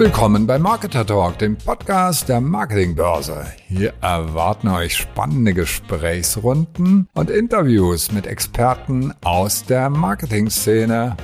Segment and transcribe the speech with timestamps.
[0.00, 3.44] Willkommen bei Marketer Talk, dem Podcast der Marketingbörse.
[3.68, 11.18] Hier erwarten euch spannende Gesprächsrunden und Interviews mit Experten aus der Marketingszene.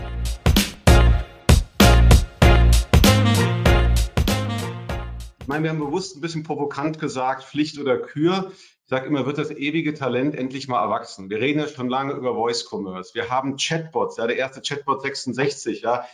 [5.41, 8.53] Ich meine, wir haben bewusst ein bisschen provokant gesagt, Pflicht oder Kür.
[8.87, 11.29] Ich sage immer, wird das ewige Talent endlich mal erwachsen.
[11.29, 13.17] Wir reden ja schon lange über Voice Commerce.
[13.17, 16.07] Wir haben Chatbots, ja, der erste Chatbot 66, ja.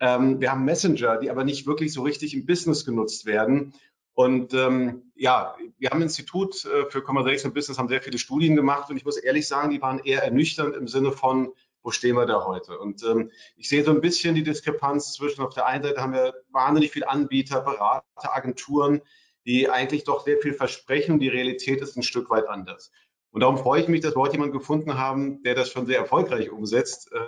[0.00, 3.74] Ähm, wir haben Messenger, die aber nicht wirklich so richtig im Business genutzt werden.
[4.14, 8.88] Und ähm, ja, wir haben Institut äh, für Conversation Business, haben sehr viele Studien gemacht
[8.88, 12.24] und ich muss ehrlich sagen, die waren eher ernüchternd im Sinne von, wo stehen wir
[12.24, 12.78] da heute?
[12.78, 16.14] Und ähm, ich sehe so ein bisschen die Diskrepanz zwischen, auf der einen Seite haben
[16.14, 19.02] wir wahnsinnig viele Anbieter, Berater, Agenturen,
[19.46, 21.18] die eigentlich doch sehr viel versprechen.
[21.18, 22.90] Die Realität ist ein Stück weit anders.
[23.30, 25.98] Und darum freue ich mich, dass wir heute jemanden gefunden haben, der das schon sehr
[25.98, 27.12] erfolgreich umsetzt.
[27.12, 27.18] Äh,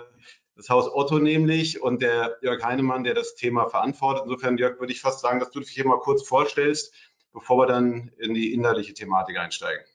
[0.55, 4.23] das Haus Otto nämlich und der Jörg Heinemann, der das Thema verantwortet.
[4.23, 6.93] Insofern, Jörg, würde ich fast sagen, dass du dich hier mal kurz vorstellst,
[7.31, 9.85] bevor wir dann in die inhaltliche Thematik einsteigen.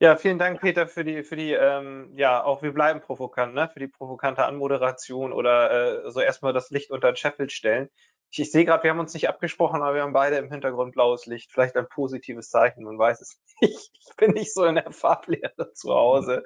[0.00, 3.68] Ja, vielen Dank, Peter, für die, für die, ähm, ja, auch wir bleiben provokant, ne?
[3.68, 7.90] für die provokante Anmoderation oder äh, so erstmal das Licht unter den Scheffel stellen.
[8.30, 10.92] Ich, ich sehe gerade, wir haben uns nicht abgesprochen, aber wir haben beide im Hintergrund
[10.92, 11.50] blaues Licht.
[11.52, 13.90] Vielleicht ein positives Zeichen, man weiß es nicht.
[13.92, 16.44] Ich bin nicht so in der Farblehre zu Hause.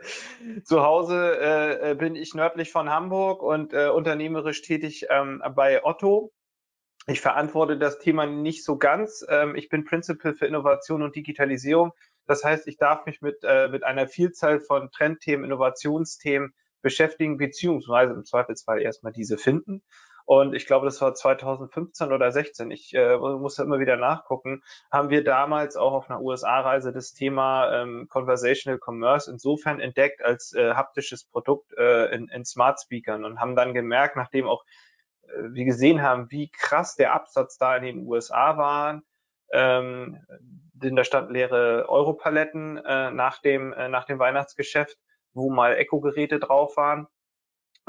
[0.64, 5.84] Zu Hause äh, äh, bin ich nördlich von Hamburg und äh, unternehmerisch tätig ähm, bei
[5.84, 6.32] Otto.
[7.06, 9.24] Ich verantworte das Thema nicht so ganz.
[9.28, 11.92] Ähm, ich bin Principal für Innovation und Digitalisierung.
[12.26, 18.14] Das heißt, ich darf mich mit, äh, mit einer Vielzahl von Trendthemen, Innovationsthemen beschäftigen, beziehungsweise
[18.14, 19.82] im Zweifelsfall erstmal diese finden.
[20.26, 22.70] Und ich glaube, das war 2015 oder 16.
[22.70, 24.62] Ich äh, muss immer wieder nachgucken.
[24.90, 30.54] Haben wir damals auch auf einer USA-Reise das Thema ähm, Conversational Commerce insofern entdeckt als
[30.54, 34.64] äh, haptisches Produkt äh, in, in Smart Speakern und haben dann gemerkt, nachdem auch
[35.24, 39.02] äh, wir gesehen haben, wie krass der Absatz da in den USA war,
[39.52, 40.18] ähm,
[40.72, 44.96] denn da standen leere Europaletten äh, nach dem äh, nach dem Weihnachtsgeschäft,
[45.34, 47.08] wo mal Echo-Geräte drauf waren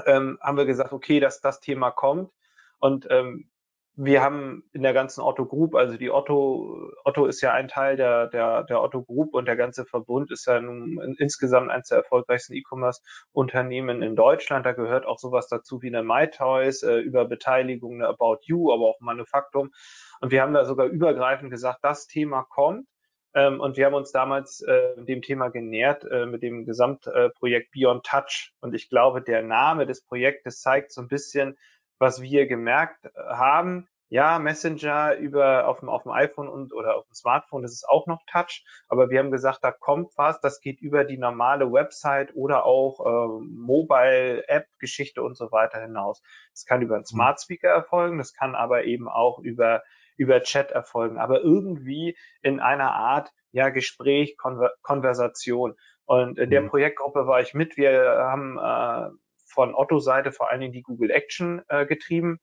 [0.05, 2.31] ähm, haben wir gesagt, okay, dass das Thema kommt.
[2.79, 3.49] Und ähm,
[3.97, 7.95] wir haben in der ganzen Otto Group, also die Otto, Otto ist ja ein Teil
[7.95, 11.99] der, der, der Otto Group und der ganze Verbund ist ja nun insgesamt eines der
[11.99, 14.65] erfolgreichsten E-Commerce-Unternehmen in Deutschland.
[14.65, 18.85] Da gehört auch sowas dazu wie eine MyToys, äh, über Beteiligung, eine About You, aber
[18.85, 19.71] auch Manufaktum.
[20.19, 22.87] Und wir haben da sogar übergreifend gesagt, das Thema kommt.
[23.33, 28.05] Ähm, und wir haben uns damals äh, dem Thema genähert äh, mit dem Gesamtprojekt Beyond
[28.05, 28.53] Touch.
[28.59, 31.57] Und ich glaube, der Name des Projektes zeigt so ein bisschen,
[31.99, 33.87] was wir gemerkt äh, haben.
[34.07, 37.89] Ja, Messenger über auf dem, auf dem iPhone und oder auf dem Smartphone, das ist
[37.89, 38.63] auch noch Touch.
[38.87, 42.99] Aber wir haben gesagt, da kommt was, das geht über die normale Website oder auch
[42.99, 46.21] äh, Mobile-App-Geschichte und so weiter hinaus.
[46.51, 47.07] Das kann über einen mhm.
[47.07, 49.81] Smart Speaker erfolgen, das kann aber eben auch über
[50.17, 55.75] über Chat erfolgen, aber irgendwie in einer Art ja Gespräch, Konver Konversation.
[56.05, 56.69] Und in der mhm.
[56.69, 57.77] Projektgruppe war ich mit.
[57.77, 59.09] Wir haben äh,
[59.55, 62.39] von Otto-Seite vor allen Dingen die Google Action äh, getrieben.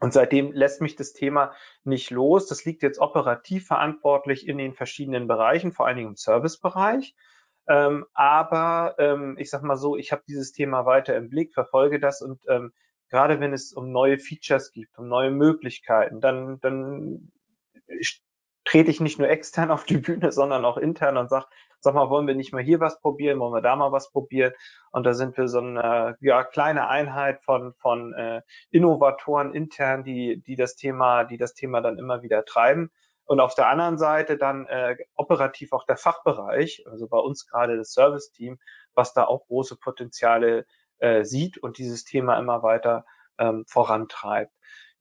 [0.00, 2.46] Und seitdem lässt mich das Thema nicht los.
[2.46, 7.14] Das liegt jetzt operativ verantwortlich in den verschiedenen Bereichen, vor allen Dingen im Servicebereich.
[7.68, 11.98] Ähm, aber ähm, ich sag mal so, ich habe dieses Thema weiter im Blick, verfolge
[11.98, 12.72] das und ähm,
[13.08, 17.32] gerade wenn es um neue Features gibt, um neue Möglichkeiten, dann, dann
[18.64, 21.46] trete ich nicht nur extern auf die Bühne, sondern auch intern und sage,
[21.80, 24.52] sag mal, wollen wir nicht mal hier was probieren, wollen wir da mal was probieren?
[24.90, 30.42] Und da sind wir so eine ja, kleine Einheit von, von äh, Innovatoren intern, die,
[30.42, 32.90] die das Thema, die das Thema dann immer wieder treiben.
[33.24, 37.76] Und auf der anderen Seite dann äh, operativ auch der Fachbereich, also bei uns gerade
[37.76, 38.58] das Service-Team,
[38.94, 40.64] was da auch große Potenziale
[40.98, 43.04] äh, sieht und dieses Thema immer weiter
[43.38, 44.52] ähm, vorantreibt.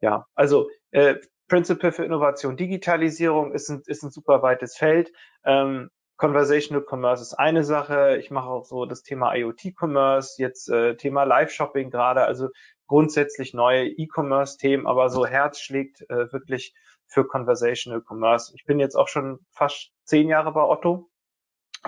[0.01, 1.15] Ja, also äh,
[1.47, 5.11] Principle für Innovation, Digitalisierung ist ein, ist ein super weites Feld.
[5.43, 8.17] Ähm, Conversational Commerce ist eine Sache.
[8.17, 12.49] Ich mache auch so das Thema IoT-Commerce, jetzt äh, Thema Live-Shopping gerade, also
[12.87, 16.73] grundsätzlich neue E-Commerce-Themen, aber so Herz schlägt äh, wirklich
[17.07, 18.53] für Conversational Commerce.
[18.55, 21.09] Ich bin jetzt auch schon fast zehn Jahre bei Otto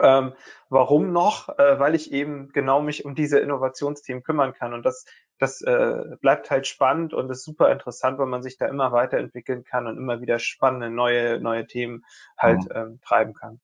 [0.02, 0.34] ähm,
[0.69, 1.50] warum noch?
[1.57, 4.74] Äh, weil ich eben genau mich um diese Innovationsthemen kümmern kann.
[4.74, 5.06] Und das,
[5.40, 9.63] das äh, bleibt halt spannend und ist super interessant, weil man sich da immer weiterentwickeln
[9.63, 12.06] kann und immer wieder spannende neue, neue Themen
[12.38, 12.75] halt mhm.
[12.75, 13.60] ähm, treiben kann.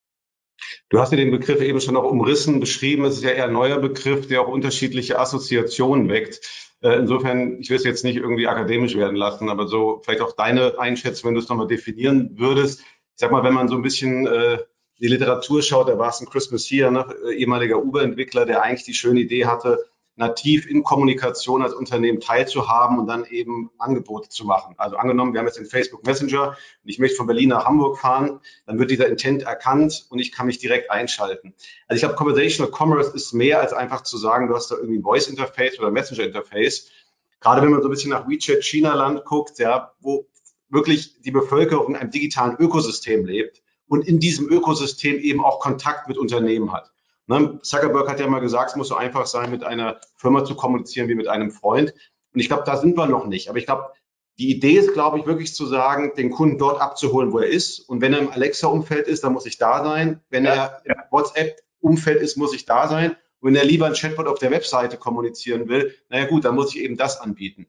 [0.93, 3.03] Du hast ja den Begriff eben schon auch umrissen, beschrieben.
[3.05, 6.41] Es ist ja eher ein neuer Begriff, der auch unterschiedliche Assoziationen weckt.
[6.83, 10.33] Äh, insofern, ich will es jetzt nicht irgendwie akademisch werden lassen, aber so vielleicht auch
[10.33, 12.81] deine Einschätzung, wenn du es nochmal definieren würdest.
[12.81, 12.85] Ich
[13.15, 14.59] sag mal, wenn man so ein bisschen äh,
[14.99, 18.93] die Literatur schaut, da war es ein Chris Messier, ne, ehemaliger Uber-Entwickler, der eigentlich die
[18.93, 19.83] schöne Idee hatte,
[20.15, 24.75] nativ in Kommunikation als Unternehmen teilzuhaben und dann eben Angebote zu machen.
[24.77, 27.97] Also angenommen, wir haben jetzt den Facebook Messenger und ich möchte von Berlin nach Hamburg
[27.97, 31.53] fahren, dann wird dieser Intent erkannt und ich kann mich direkt einschalten.
[31.87, 34.99] Also ich glaube, Conversational Commerce ist mehr als einfach zu sagen, du hast da irgendwie
[34.99, 36.91] ein Voice Interface oder Messenger Interface.
[37.39, 40.27] Gerade wenn man so ein bisschen nach WeChat China-Land guckt, ja, wo
[40.69, 46.07] wirklich die Bevölkerung in einem digitalen Ökosystem lebt und in diesem Ökosystem eben auch Kontakt
[46.07, 46.92] mit Unternehmen hat.
[47.27, 47.59] Ne?
[47.61, 51.07] Zuckerberg hat ja mal gesagt, es muss so einfach sein, mit einer Firma zu kommunizieren
[51.07, 51.93] wie mit einem Freund.
[52.33, 53.49] Und ich glaube, da sind wir noch nicht.
[53.49, 53.91] Aber ich glaube,
[54.39, 57.79] die Idee ist, glaube ich, wirklich zu sagen, den Kunden dort abzuholen, wo er ist.
[57.79, 60.21] Und wenn er im Alexa-Umfeld ist, dann muss ich da sein.
[60.29, 63.11] Wenn ja, er im WhatsApp-Umfeld ist, muss ich da sein.
[63.39, 66.73] Und wenn er lieber ein Chatbot auf der Webseite kommunizieren will, naja gut, dann muss
[66.75, 67.67] ich eben das anbieten.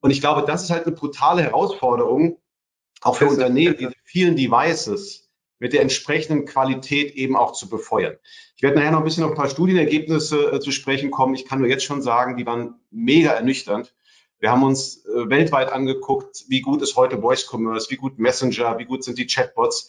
[0.00, 2.38] Und ich glaube, das ist halt eine brutale Herausforderung,
[3.00, 5.25] auch für Unternehmen, diese vielen Devices
[5.58, 8.16] mit der entsprechenden Qualität eben auch zu befeuern.
[8.56, 11.34] Ich werde nachher noch ein bisschen auf ein paar Studienergebnisse äh, zu sprechen kommen.
[11.34, 13.94] Ich kann nur jetzt schon sagen, die waren mega ernüchternd.
[14.38, 18.78] Wir haben uns äh, weltweit angeguckt, wie gut ist heute Voice Commerce, wie gut Messenger,
[18.78, 19.88] wie gut sind die Chatbots.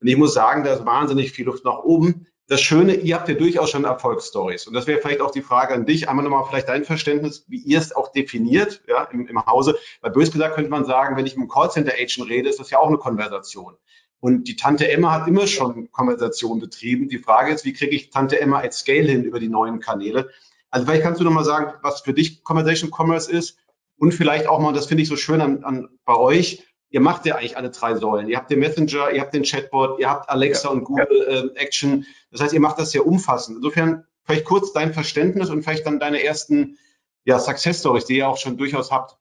[0.00, 2.26] Und ich muss sagen, da ist wahnsinnig viel Luft nach oben.
[2.48, 4.68] Das Schöne, ihr habt ja durchaus schon Erfolgsstories.
[4.68, 6.08] Und das wäre vielleicht auch die Frage an dich.
[6.08, 9.76] Einmal nochmal vielleicht dein Verständnis, wie ihr es auch definiert, ja, im, im Hause.
[10.00, 12.78] Weil bös gesagt könnte man sagen, wenn ich mit einem Callcenter-Agent rede, ist das ja
[12.78, 13.76] auch eine Konversation.
[14.20, 17.08] Und die Tante Emma hat immer schon Konversation betrieben.
[17.08, 20.30] Die Frage ist, wie kriege ich Tante Emma at Scale hin über die neuen Kanäle?
[20.70, 23.58] Also vielleicht kannst du nochmal sagen, was für dich Conversation Commerce ist
[23.98, 27.26] und vielleicht auch mal, das finde ich so schön an, an, bei euch, ihr macht
[27.26, 28.28] ja eigentlich alle drei Säulen.
[28.28, 31.34] Ihr habt den Messenger, ihr habt den Chatbot, ihr habt Alexa ja, und Google ja.
[31.44, 32.06] äh, Action.
[32.30, 33.58] Das heißt, ihr macht das sehr umfassend.
[33.58, 36.78] Insofern vielleicht kurz dein Verständnis und vielleicht dann deine ersten
[37.24, 39.16] ja, Success Stories, die ihr auch schon durchaus habt.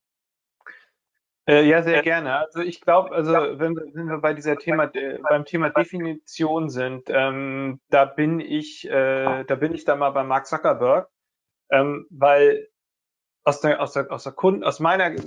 [1.48, 2.36] Äh, ja, sehr gerne.
[2.38, 6.70] Also ich glaube, also wenn wir, wenn wir bei dieser Thema äh, beim Thema Definition
[6.70, 11.08] sind, ähm, da bin ich, äh, da bin ich da mal bei Mark Zuckerberg,
[11.70, 12.68] ähm, weil
[13.44, 15.18] aus der aus der aus der Kunden aus meiner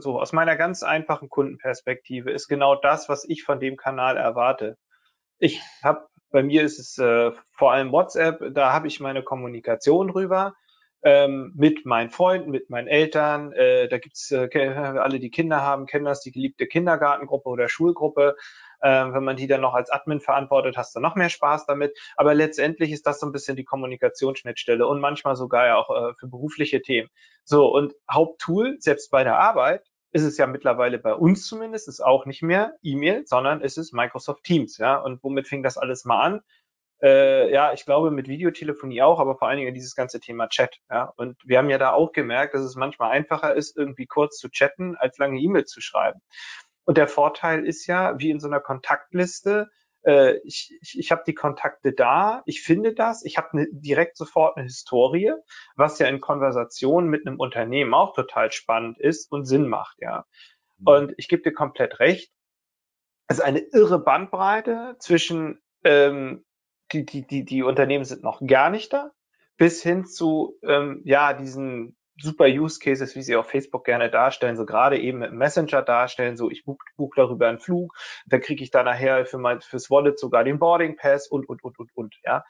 [0.00, 4.78] so aus meiner ganz einfachen Kundenperspektive ist genau das, was ich von dem Kanal erwarte.
[5.38, 10.10] Ich habe bei mir ist es äh, vor allem WhatsApp, da habe ich meine Kommunikation
[10.10, 10.54] rüber
[11.02, 13.52] ähm, mit meinen Freunden, mit meinen Eltern.
[13.52, 18.36] Äh, da gibt's äh, alle, die Kinder haben, kennen das, die geliebte Kindergartengruppe oder Schulgruppe.
[18.80, 21.98] Äh, wenn man die dann noch als Admin verantwortet, hast du noch mehr Spaß damit.
[22.16, 26.14] Aber letztendlich ist das so ein bisschen die Kommunikationsschnittstelle und manchmal sogar ja auch äh,
[26.18, 27.08] für berufliche Themen.
[27.44, 32.00] So, und Haupttool, selbst bei der Arbeit, ist es ja mittlerweile bei uns zumindest, ist
[32.00, 34.96] auch nicht mehr E-Mail, sondern es ist Microsoft Teams, ja.
[34.96, 36.40] Und womit fing das alles mal an?
[37.02, 40.76] Äh, ja, ich glaube mit Videotelefonie auch, aber vor allen Dingen dieses ganze Thema Chat.
[40.90, 44.38] Ja, und wir haben ja da auch gemerkt, dass es manchmal einfacher ist, irgendwie kurz
[44.38, 46.20] zu chatten, als lange E-Mail zu schreiben.
[46.84, 49.70] Und der Vorteil ist ja, wie in so einer Kontaktliste,
[50.02, 54.16] äh, ich, ich, ich habe die Kontakte da, ich finde das, ich habe ne, direkt
[54.16, 55.32] sofort eine Historie,
[55.76, 60.24] was ja in Konversationen mit einem Unternehmen auch total spannend ist und Sinn macht, ja.
[60.78, 60.86] Mhm.
[60.86, 62.32] Und ich gebe dir komplett recht.
[63.28, 66.44] Es ist eine irre Bandbreite zwischen ähm,
[66.92, 69.10] die, die, die, die Unternehmen sind noch gar nicht da,
[69.56, 74.56] bis hin zu ähm, ja diesen super Use Cases, wie sie auf Facebook gerne darstellen,
[74.56, 77.94] so gerade eben mit Messenger darstellen, so ich buch, buch darüber einen Flug,
[78.26, 81.62] da kriege ich da nachher für mein fürs Wallet sogar den Boarding Pass und und
[81.64, 82.44] und und und ja.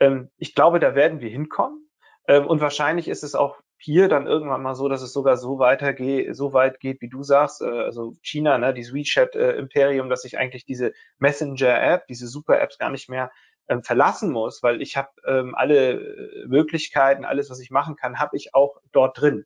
[0.00, 1.88] Ähm, ich glaube, da werden wir hinkommen
[2.28, 5.58] ähm, und wahrscheinlich ist es auch hier dann irgendwann mal so, dass es sogar so
[5.58, 10.08] weitergeht, so weit geht, wie du sagst, äh, also China, ne, dieses WeChat äh, Imperium,
[10.08, 13.30] dass ich eigentlich diese Messenger App, diese Super Apps gar nicht mehr
[13.68, 18.18] ähm, verlassen muss, weil ich habe ähm, alle äh, Möglichkeiten, alles, was ich machen kann,
[18.18, 19.44] habe ich auch dort drin.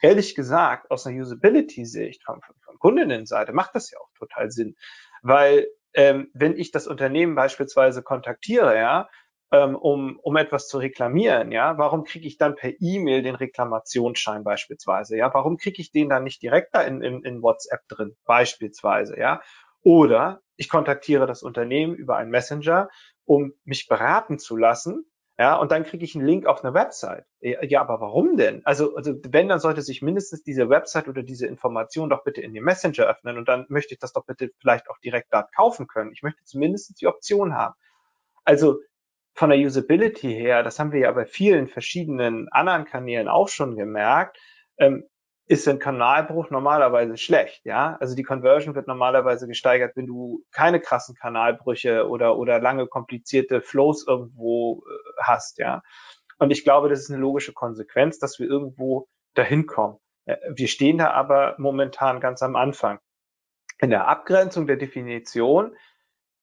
[0.00, 4.76] Ehrlich gesagt, aus einer Usability-Sicht von, von, von Kundinnenseite macht das ja auch total Sinn,
[5.22, 9.08] weil ähm, wenn ich das Unternehmen beispielsweise kontaktiere, ja,
[9.50, 14.44] ähm, um, um etwas zu reklamieren, ja, warum kriege ich dann per E-Mail den Reklamationsschein
[14.44, 18.14] beispielsweise, ja, warum kriege ich den dann nicht direkt da in, in, in WhatsApp drin,
[18.26, 19.40] beispielsweise, ja,
[19.82, 22.88] oder ich kontaktiere das Unternehmen über einen Messenger
[23.28, 25.04] um mich beraten zu lassen.
[25.38, 27.24] Ja, und dann kriege ich einen Link auf eine Website.
[27.40, 28.62] Ja, aber warum denn?
[28.64, 32.54] Also, also wenn, dann sollte sich mindestens diese Website oder diese Information doch bitte in
[32.54, 35.86] den Messenger öffnen und dann möchte ich das doch bitte vielleicht auch direkt dort kaufen
[35.86, 36.10] können.
[36.12, 37.74] Ich möchte zumindest die Option haben.
[38.44, 38.80] Also
[39.34, 43.76] von der Usability her, das haben wir ja bei vielen verschiedenen anderen Kanälen auch schon
[43.76, 44.38] gemerkt,
[44.78, 45.04] ähm,
[45.48, 47.96] ist ein Kanalbruch normalerweise schlecht, ja.
[48.00, 53.62] Also die Conversion wird normalerweise gesteigert, wenn du keine krassen Kanalbrüche oder, oder lange komplizierte
[53.62, 55.82] Flows irgendwo äh, hast, ja.
[56.38, 59.98] Und ich glaube, das ist eine logische Konsequenz, dass wir irgendwo dahin kommen.
[60.26, 63.00] Äh, wir stehen da aber momentan ganz am Anfang.
[63.80, 65.74] In der Abgrenzung der Definition,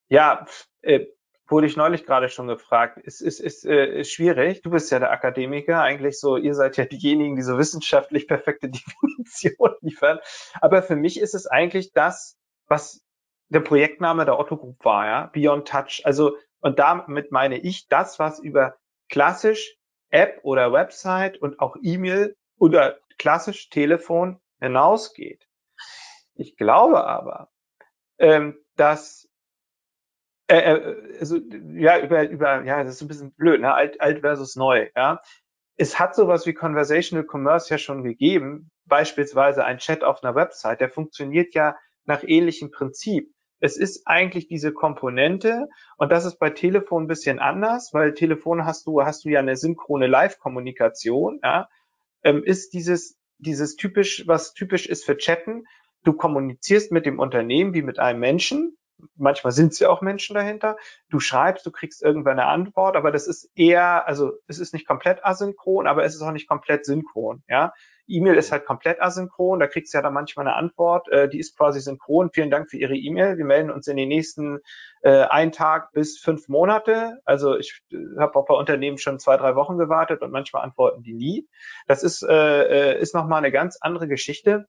[0.09, 0.47] ja,
[0.81, 1.05] äh,
[1.47, 2.97] wurde ich neulich gerade schon gefragt.
[2.97, 4.61] Ist, ist, ist, äh, ist schwierig.
[4.61, 8.69] Du bist ja der Akademiker, eigentlich so, ihr seid ja diejenigen, die so wissenschaftlich perfekte
[8.69, 10.19] Definition liefern.
[10.61, 12.37] Aber für mich ist es eigentlich das,
[12.67, 13.03] was
[13.49, 16.01] der Projektname der Otto Group war, ja, Beyond Touch.
[16.03, 18.75] Also, und damit meine ich das, was über
[19.09, 19.77] klassisch
[20.09, 25.47] App oder Website und auch E-Mail oder klassisch Telefon hinausgeht.
[26.33, 27.49] Ich glaube aber,
[28.17, 29.24] ähm, dass
[30.47, 31.37] äh, äh, also,
[31.73, 33.73] ja, über, über, ja, das ist ein bisschen blöd, ne?
[33.73, 35.21] alt, alt versus neu, ja.
[35.77, 40.79] Es hat sowas wie Conversational Commerce ja schon gegeben, beispielsweise ein Chat auf einer Website,
[40.79, 41.75] der funktioniert ja
[42.05, 43.29] nach ähnlichem Prinzip.
[43.59, 48.65] Es ist eigentlich diese Komponente und das ist bei Telefon ein bisschen anders, weil Telefon
[48.65, 51.67] hast du, hast du ja eine synchrone Live-Kommunikation, ja,
[52.23, 55.63] ähm, ist dieses, dieses typisch, was typisch ist für Chatten.
[56.03, 58.77] Du kommunizierst mit dem Unternehmen wie mit einem Menschen
[59.15, 60.77] manchmal sind es ja auch Menschen dahinter.
[61.09, 64.87] Du schreibst, du kriegst irgendwann eine Antwort, aber das ist eher, also es ist nicht
[64.87, 67.43] komplett asynchron, aber es ist auch nicht komplett synchron.
[67.47, 67.73] Ja,
[68.07, 71.39] E-Mail ist halt komplett asynchron, da kriegst du ja dann manchmal eine Antwort, äh, die
[71.39, 72.29] ist quasi synchron.
[72.31, 73.37] Vielen Dank für Ihre E-Mail.
[73.37, 74.59] Wir melden uns in den nächsten
[75.01, 77.19] äh, einen Tag bis fünf Monate.
[77.25, 81.01] Also ich äh, habe auch bei Unternehmen schon zwei, drei Wochen gewartet und manchmal antworten
[81.01, 81.47] die nie.
[81.87, 84.67] Das ist, äh, äh ist nochmal eine ganz andere Geschichte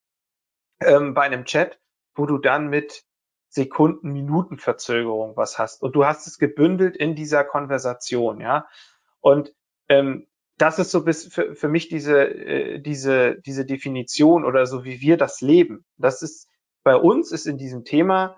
[0.81, 1.79] ähm, bei einem Chat,
[2.15, 3.06] wo du dann mit
[3.57, 5.83] Sekunden, Minuten Verzögerung was hast.
[5.83, 8.67] Und du hast es gebündelt in dieser Konversation, ja.
[9.21, 9.55] Und
[9.89, 10.27] ähm,
[10.59, 15.01] das ist so bis für, für mich diese, äh, diese, diese Definition oder so, wie
[15.01, 15.87] wir das leben.
[15.97, 16.51] Das ist,
[16.85, 18.37] bei uns ist in diesem Thema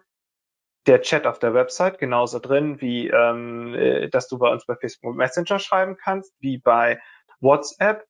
[0.87, 4.77] der Chat auf der Website genauso drin, wie ähm, äh, dass du bei uns bei
[4.77, 7.01] Facebook Messenger schreiben kannst, wie bei
[7.41, 8.07] WhatsApp.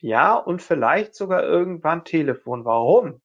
[0.00, 2.66] Ja, und vielleicht sogar irgendwann Telefon.
[2.66, 3.21] Warum?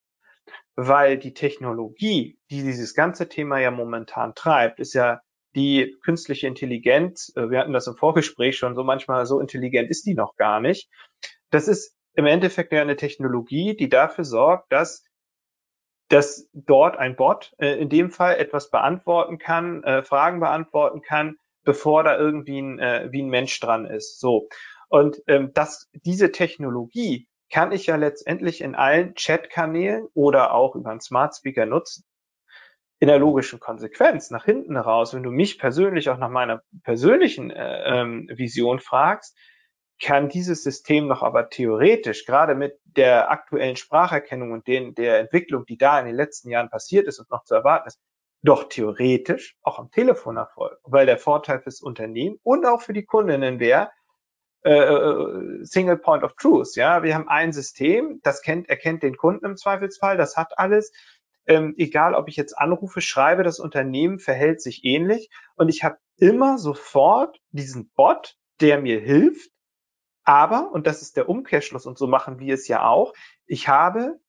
[0.77, 5.21] Weil die Technologie, die dieses ganze Thema ja momentan treibt, ist ja
[5.55, 7.33] die künstliche Intelligenz.
[7.35, 10.61] Äh, wir hatten das im Vorgespräch schon so manchmal, so intelligent ist die noch gar
[10.61, 10.87] nicht.
[11.49, 15.03] Das ist im Endeffekt ja eine Technologie, die dafür sorgt, dass
[16.09, 21.35] dass dort ein Bot äh, in dem Fall etwas beantworten kann, äh, Fragen beantworten kann,
[21.65, 24.21] bevor da irgendwie ein, äh, wie ein Mensch dran ist.
[24.21, 24.47] So.
[24.87, 30.91] Und ähm, dass diese Technologie kann ich ja letztendlich in allen Chat-Kanälen oder auch über
[30.91, 32.03] einen Smart Speaker nutzen.
[32.99, 37.51] In der logischen Konsequenz nach hinten raus, wenn du mich persönlich auch nach meiner persönlichen
[37.51, 39.37] äh, ähm, Vision fragst,
[40.01, 45.65] kann dieses System noch aber theoretisch, gerade mit der aktuellen Spracherkennung und den, der Entwicklung,
[45.65, 47.99] die da in den letzten Jahren passiert ist und noch zu erwarten ist,
[48.43, 53.05] doch theoretisch auch am Telefon erfolgen, weil der Vorteil fürs Unternehmen und auch für die
[53.05, 53.89] Kundinnen wäre,
[54.63, 56.75] äh, äh, Single Point of Truth.
[56.75, 60.91] Ja, wir haben ein System, das kennt, erkennt den Kunden im Zweifelsfall, das hat alles.
[61.45, 65.97] Ähm, egal, ob ich jetzt anrufe, schreibe, das Unternehmen verhält sich ähnlich und ich habe
[66.17, 69.49] immer sofort diesen Bot, der mir hilft.
[70.25, 73.13] Aber, und das ist der Umkehrschluss und so machen wir es ja auch,
[73.45, 74.19] ich habe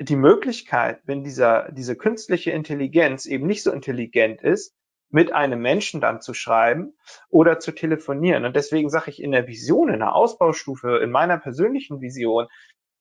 [0.00, 4.74] die Möglichkeit, wenn dieser, diese künstliche Intelligenz eben nicht so intelligent ist,
[5.10, 6.94] mit einem Menschen dann zu schreiben
[7.28, 8.44] oder zu telefonieren.
[8.44, 12.46] Und deswegen sage ich in der Vision, in der Ausbaustufe, in meiner persönlichen Vision,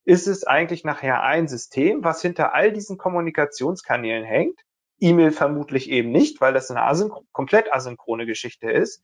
[0.06, 4.60] ist es eigentlich nachher ein System, was hinter all diesen Kommunikationskanälen hängt.
[5.00, 9.04] E-Mail vermutlich eben nicht, weil das eine asynch komplett asynchrone Geschichte ist,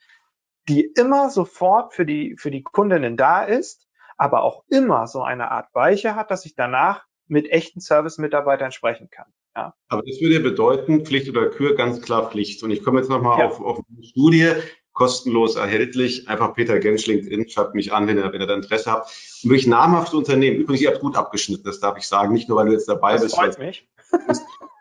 [0.67, 5.51] die immer sofort für die, für die Kundinnen da ist, aber auch immer so eine
[5.51, 9.31] Art Weiche hat, dass ich danach mit echten Service-Mitarbeitern sprechen kann.
[9.55, 9.73] Ja.
[9.87, 12.61] Aber das würde bedeuten, Pflicht oder Kür, ganz klar Pflicht.
[12.63, 13.47] Und ich komme jetzt nochmal ja.
[13.47, 14.51] auf, auf eine Studie,
[14.91, 16.27] kostenlos erhältlich.
[16.27, 19.11] Einfach Peter Gensch LinkedIn, schreibt mich an, wenn ihr, wenn ihr da Interesse habt.
[19.43, 20.57] Und wirklich namhafte Unternehmen.
[20.57, 22.33] Übrigens, ihr habt gut abgeschnitten, das darf ich sagen.
[22.33, 23.35] Nicht nur, weil du jetzt dabei das bist.
[23.35, 23.87] Freut mich.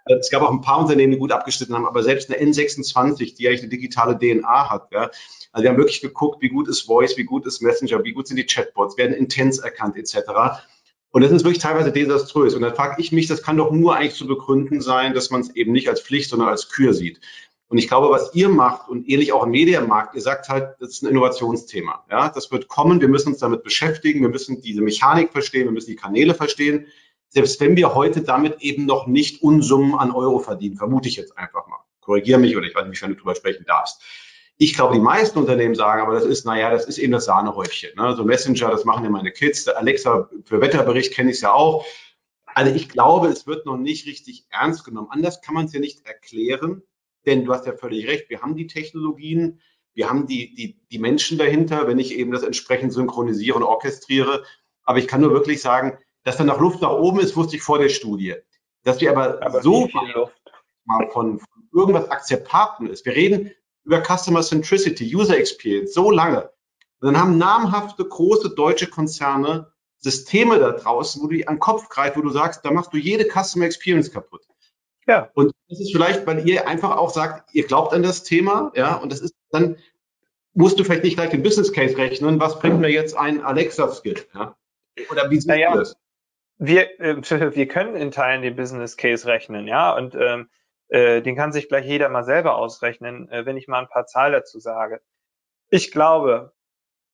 [0.06, 3.48] Es gab auch ein paar Unternehmen, die gut abgeschnitten haben, aber selbst eine N26, die
[3.48, 5.10] eigentlich eine digitale DNA hat, ja.
[5.50, 8.26] Also wir haben wirklich geguckt, wie gut ist Voice, wie gut ist Messenger, wie gut
[8.26, 10.16] sind die Chatbots, werden Intents erkannt, etc.
[11.14, 12.56] Und das ist wirklich teilweise desaströs.
[12.56, 15.42] Und dann frage ich mich, das kann doch nur eigentlich zu begründen sein, dass man
[15.42, 17.20] es eben nicht als Pflicht, sondern als Kür sieht.
[17.68, 20.88] Und ich glaube, was ihr macht und ähnlich auch im Medienmarkt, ihr sagt halt, das
[20.88, 22.04] ist ein Innovationsthema.
[22.10, 23.00] Ja, das wird kommen.
[23.00, 24.22] Wir müssen uns damit beschäftigen.
[24.22, 25.66] Wir müssen diese Mechanik verstehen.
[25.66, 26.88] Wir müssen die Kanäle verstehen.
[27.28, 31.38] Selbst wenn wir heute damit eben noch nicht Unsummen an Euro verdienen, vermute ich jetzt
[31.38, 31.78] einfach mal.
[32.00, 34.02] Korrigiere mich oder ich weiß nicht, wenn du drüber sprechen darfst.
[34.56, 37.90] Ich glaube, die meisten Unternehmen sagen, aber das ist, naja, das ist eben das Sahnehäubchen.
[37.96, 38.14] Ne?
[38.14, 39.66] So Messenger, das machen ja meine Kids.
[39.68, 41.84] Alexa für Wetterbericht kenne ich es ja auch.
[42.46, 45.08] Also ich glaube, es wird noch nicht richtig ernst genommen.
[45.10, 46.82] Anders kann man es ja nicht erklären,
[47.26, 48.30] denn du hast ja völlig recht.
[48.30, 49.60] Wir haben die Technologien,
[49.92, 54.44] wir haben die, die, die Menschen dahinter, wenn ich eben das entsprechend synchronisiere und orchestriere.
[54.84, 57.62] Aber ich kann nur wirklich sagen, dass da noch Luft nach oben ist, wusste ich
[57.62, 58.34] vor der Studie.
[58.84, 59.88] Dass wir aber, aber so
[60.84, 63.04] mal von, von irgendwas Akzeptablen ist.
[63.04, 63.50] Wir reden
[63.84, 66.50] über Customer Centricity, User Experience, so lange.
[67.00, 71.88] Und dann haben namhafte große deutsche Konzerne Systeme da draußen, wo du an den Kopf
[71.88, 74.42] greifst, wo du sagst, da machst du jede Customer Experience kaputt.
[75.06, 75.30] Ja.
[75.34, 78.96] Und das ist vielleicht, weil ihr einfach auch sagt, ihr glaubt an das Thema, ja,
[78.96, 79.76] und das ist dann
[80.54, 84.24] musst du vielleicht nicht gleich den Business Case rechnen, was bringt mir jetzt ein Alexa-Skill,
[84.34, 84.56] ja?
[85.10, 85.96] Oder wie siehst naja, du das?
[86.58, 87.16] Wir, äh,
[87.54, 90.48] wir können in Teilen den Business Case rechnen, ja, und ähm,
[90.88, 94.06] äh, den kann sich gleich jeder mal selber ausrechnen, äh, wenn ich mal ein paar
[94.06, 95.00] Zahlen dazu sage.
[95.70, 96.52] Ich glaube,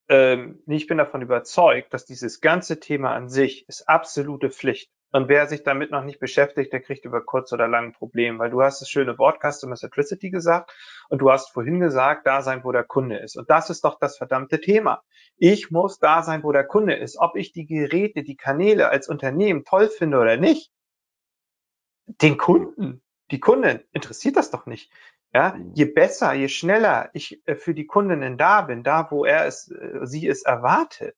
[0.09, 4.91] ähm, ich bin davon überzeugt, dass dieses ganze Thema an sich ist absolute Pflicht.
[5.12, 8.39] Und wer sich damit noch nicht beschäftigt, der kriegt über kurz oder lang ein Problem,
[8.39, 10.73] weil du hast das schöne Wort Customer Centricity gesagt
[11.09, 13.37] und du hast vorhin gesagt, da sein, wo der Kunde ist.
[13.37, 15.03] Und das ist doch das verdammte Thema.
[15.37, 17.19] Ich muss da sein, wo der Kunde ist.
[17.19, 20.71] Ob ich die Geräte, die Kanäle als Unternehmen toll finde oder nicht,
[22.07, 24.91] den Kunden, die Kunden interessiert das doch nicht.
[25.33, 25.73] Ja, mhm.
[25.75, 29.71] je besser, je schneller ich äh, für die Kundinnen da bin, da wo er es,
[29.71, 31.17] äh, sie es erwartet,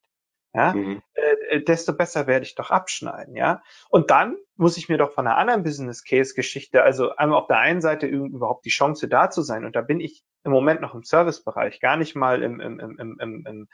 [0.54, 1.02] ja, mhm.
[1.14, 3.62] äh, desto besser werde ich doch abschneiden, ja.
[3.88, 7.46] Und dann muss ich mir doch von einer anderen Business Case Geschichte, also einmal auf
[7.46, 10.82] der einen Seite überhaupt die Chance da zu sein, und da bin ich im Moment
[10.82, 13.68] noch im Servicebereich, gar nicht mal im, im, im, im, im,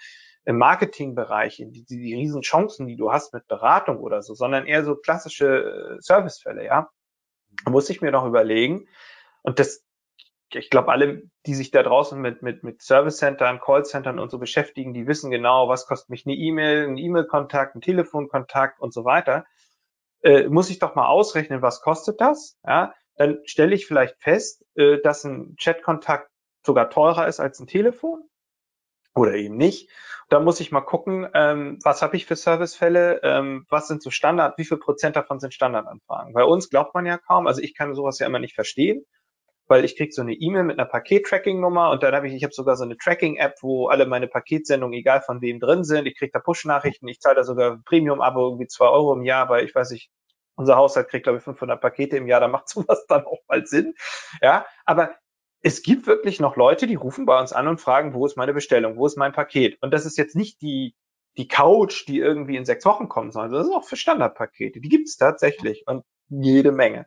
[0.45, 4.66] im Marketingbereich, die, die, die riesen Chancen, die du hast mit Beratung oder so, sondern
[4.66, 6.88] eher so klassische äh, Servicefälle, ja.
[7.66, 8.88] Muss ich mir doch überlegen,
[9.42, 9.84] und das
[10.54, 14.94] ich glaube, alle, die sich da draußen mit, mit, mit Service-Centern, Call-Centern und so beschäftigen,
[14.94, 19.44] die wissen genau, was kostet mich eine E-Mail, ein E-Mail-Kontakt, ein Telefonkontakt und so weiter.
[20.22, 22.58] Äh, muss ich doch mal ausrechnen, was kostet das?
[22.66, 26.30] Ja, dann stelle ich vielleicht fest, äh, dass ein Chat-Kontakt
[26.64, 28.28] sogar teurer ist als ein Telefon
[29.18, 29.90] oder eben nicht.
[30.28, 34.10] Da muss ich mal gucken, ähm, was habe ich für Servicefälle, ähm, was sind so
[34.10, 36.34] Standard, wie viel Prozent davon sind Standardanfragen.
[36.34, 39.04] Bei uns glaubt man ja kaum, also ich kann sowas ja immer nicht verstehen
[39.68, 42.54] weil ich krieg so eine E-Mail mit einer Paket-Tracking-Nummer und dann habe ich, ich habe
[42.54, 46.32] sogar so eine Tracking-App, wo alle meine Paketsendungen, egal von wem drin sind, ich krieg
[46.32, 49.90] da Push-Nachrichten, ich zahle da sogar Premium-Abo irgendwie zwei Euro im Jahr, weil ich weiß
[49.90, 50.10] nicht,
[50.56, 53.66] unser Haushalt kriegt glaube ich 500 Pakete im Jahr, da macht sowas dann auch mal
[53.66, 53.95] Sinn,
[54.43, 55.14] ja, aber
[55.62, 58.54] es gibt wirklich noch Leute, die rufen bei uns an und fragen, wo ist meine
[58.54, 59.76] Bestellung, wo ist mein Paket?
[59.82, 60.94] Und das ist jetzt nicht die,
[61.36, 64.80] die Couch, die irgendwie in sechs Wochen kommt, sondern das ist auch für Standardpakete.
[64.80, 67.06] Die gibt es tatsächlich und jede Menge.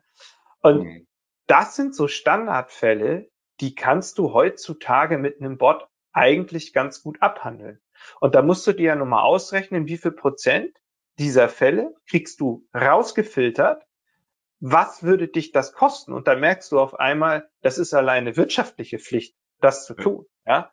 [0.60, 1.06] Und mhm
[1.52, 7.78] das sind so Standardfälle, die kannst du heutzutage mit einem Bot eigentlich ganz gut abhandeln.
[8.20, 10.76] Und da musst du dir ja nur mal ausrechnen, wie viel Prozent
[11.18, 13.84] dieser Fälle kriegst du rausgefiltert.
[14.64, 16.12] Was würde dich das kosten?
[16.12, 20.24] Und da merkst du auf einmal, das ist alleine wirtschaftliche Pflicht, das zu tun.
[20.46, 20.70] Ja?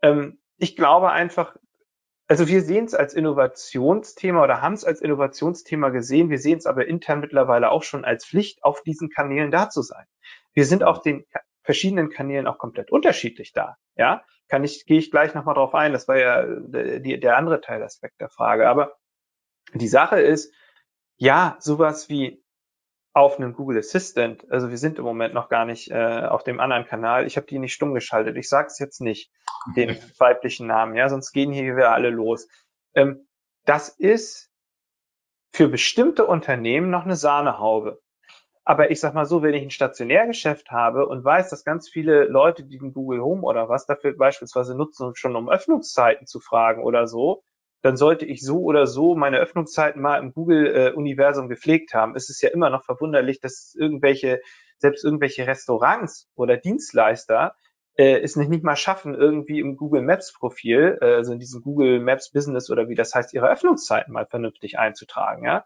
[0.00, 1.54] Ähm, ich glaube einfach,
[2.26, 6.30] also wir sehen es als Innovationsthema oder haben es als Innovationsthema gesehen.
[6.30, 9.82] Wir sehen es aber intern mittlerweile auch schon als Pflicht, auf diesen Kanälen da zu
[9.82, 10.06] sein.
[10.54, 11.26] Wir sind auf den
[11.62, 13.76] verschiedenen Kanälen auch komplett unterschiedlich da.
[13.94, 15.92] Ja, kann ich, gehe ich gleich nochmal drauf ein.
[15.92, 18.70] Das war ja der, der andere Teilaspekt der Frage.
[18.70, 18.96] Aber
[19.74, 20.50] die Sache ist,
[21.18, 22.42] ja, sowas wie
[23.12, 26.60] auf einem Google Assistant, also wir sind im Moment noch gar nicht äh, auf dem
[26.60, 27.26] anderen Kanal.
[27.26, 28.36] Ich habe die nicht stumm geschaltet.
[28.36, 29.32] Ich sage es jetzt nicht,
[29.76, 32.48] den weiblichen Namen, ja, sonst gehen hier wieder alle los.
[32.94, 33.26] Ähm,
[33.64, 34.50] das ist
[35.52, 38.00] für bestimmte Unternehmen noch eine Sahnehaube.
[38.64, 42.24] Aber ich sag mal so, wenn ich ein Stationärgeschäft habe und weiß, dass ganz viele
[42.24, 46.82] Leute, die den Google Home oder was dafür beispielsweise nutzen, schon um Öffnungszeiten zu fragen
[46.82, 47.42] oder so,
[47.82, 52.16] dann sollte ich so oder so meine Öffnungszeiten mal im Google-Universum gepflegt haben.
[52.16, 54.40] Es ist ja immer noch verwunderlich, dass irgendwelche,
[54.78, 57.54] selbst irgendwelche Restaurants oder Dienstleister
[57.98, 61.62] äh, es nicht, nicht mal schaffen, irgendwie im Google Maps Profil, äh, also in diesem
[61.62, 65.64] Google Maps Business oder wie das heißt, ihre Öffnungszeiten mal vernünftig einzutragen, ja.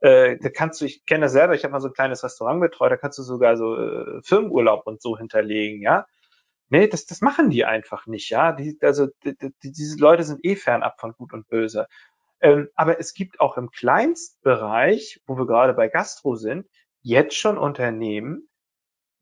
[0.00, 2.60] Äh, da kannst du, ich kenne das selber, ich habe mal so ein kleines Restaurant
[2.60, 6.06] betreut, da kannst du sogar so äh, Firmenurlaub und so hinterlegen, ja.
[6.70, 8.52] Nee, das, das machen die einfach nicht, ja.
[8.52, 11.88] Die, also die, die, diese Leute sind eh fernab von Gut und Böse.
[12.40, 16.66] Ähm, aber es gibt auch im Kleinstbereich, wo wir gerade bei Gastro sind,
[17.02, 18.48] jetzt schon Unternehmen,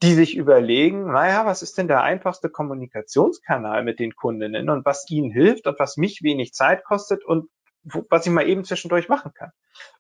[0.03, 5.11] die sich überlegen, naja, was ist denn der einfachste Kommunikationskanal mit den Kundinnen und was
[5.11, 7.51] ihnen hilft und was mich wenig Zeit kostet und
[7.83, 9.51] wo, was ich mal eben zwischendurch machen kann.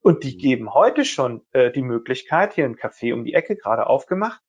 [0.01, 3.87] Und die geben heute schon äh, die Möglichkeit, hier ein Café um die Ecke gerade
[3.87, 4.41] aufgemacht,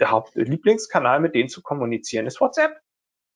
[0.00, 2.76] der Hauptlieblingskanal mit denen zu kommunizieren ist WhatsApp.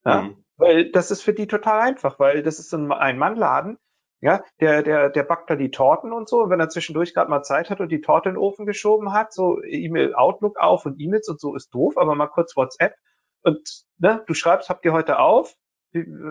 [0.04, 0.22] Ja?
[0.22, 0.44] Mhm.
[0.56, 3.78] Weil das ist für die total einfach, weil das ist ein Ein-Mann-Laden.
[4.20, 6.42] Ja, der, der, der backt da die Torten und so.
[6.42, 9.12] Und wenn er zwischendurch gerade mal Zeit hat und die Torte in den Ofen geschoben
[9.12, 12.96] hat, so E-Mail Outlook auf und E-Mails und so ist doof, aber mal kurz WhatsApp.
[13.42, 15.54] Und ne, du schreibst, habt ihr heute auf?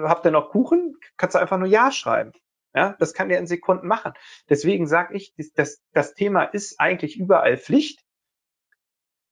[0.03, 0.97] Habt ihr noch Kuchen?
[1.15, 2.33] Kannst du einfach nur Ja schreiben.
[2.75, 4.13] Ja, das kann der in Sekunden machen.
[4.49, 8.01] Deswegen sage ich, das, das Thema ist eigentlich überall Pflicht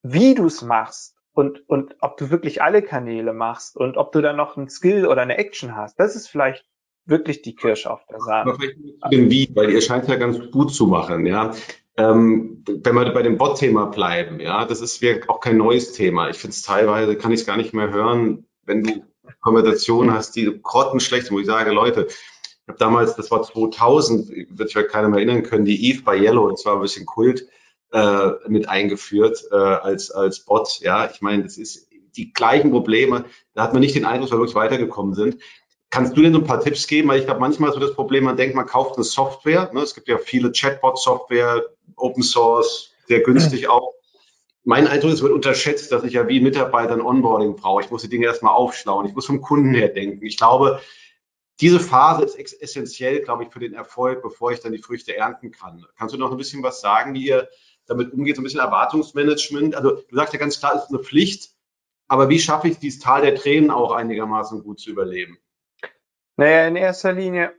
[0.08, 4.22] wie du es machst und, und ob du wirklich alle Kanäle machst und ob du
[4.22, 6.64] dann noch einen Skill oder eine Action hast, das ist vielleicht
[7.06, 8.52] wirklich die Kirsche auf der Sahne.
[8.52, 8.78] Aber vielleicht
[9.12, 11.54] den Wie, weil ihr scheint ja ganz gut zu machen, ja.
[11.98, 16.30] Ähm, wenn wir bei dem Bot-Thema bleiben, ja, das ist auch kein neues Thema.
[16.30, 19.06] Ich finde es teilweise, kann ich es gar nicht mehr hören, wenn du
[19.42, 24.30] Konversationen hast, die grottenschlecht sind, wo ich sage, Leute, ich habe damals, das war 2000,
[24.50, 27.48] wird sich keiner mehr erinnern können, die Eve bei Yellow, das war ein bisschen Kult,
[27.92, 30.80] äh, mit eingeführt äh, als, als Bot.
[30.82, 33.26] Ja, ich meine, das ist die gleichen Probleme.
[33.54, 35.38] Da hat man nicht den Eindruck, dass wir wirklich weitergekommen sind.
[35.90, 37.08] Kannst du denn so ein paar Tipps geben?
[37.08, 39.72] Weil ich glaube, manchmal so das Problem, man denkt, man kauft eine Software.
[39.74, 39.82] Ne?
[39.82, 41.64] Es gibt ja viele Chatbot-Software,
[41.96, 43.94] Open Source, sehr günstig auch.
[44.64, 47.84] Mein Eindruck ist, es wird unterschätzt, dass ich ja wie Mitarbeiter ein Onboarding brauche.
[47.84, 49.06] Ich muss die Dinge erstmal aufschlauen.
[49.06, 50.26] Ich muss vom Kunden her denken.
[50.26, 50.82] Ich glaube,
[51.62, 55.52] diese Phase ist essentiell, glaube ich, für den Erfolg, bevor ich dann die Früchte ernten
[55.52, 55.86] kann.
[55.98, 57.48] Kannst du noch ein bisschen was sagen, wie ihr
[57.88, 59.76] damit umgeht, so ein bisschen Erwartungsmanagement.
[59.76, 61.52] Also du sagst ja ganz klar, es ist eine Pflicht,
[62.08, 65.38] aber wie schaffe ich dieses Tal der Tränen auch einigermaßen gut zu überleben?
[66.38, 67.54] Naja, in erster Linie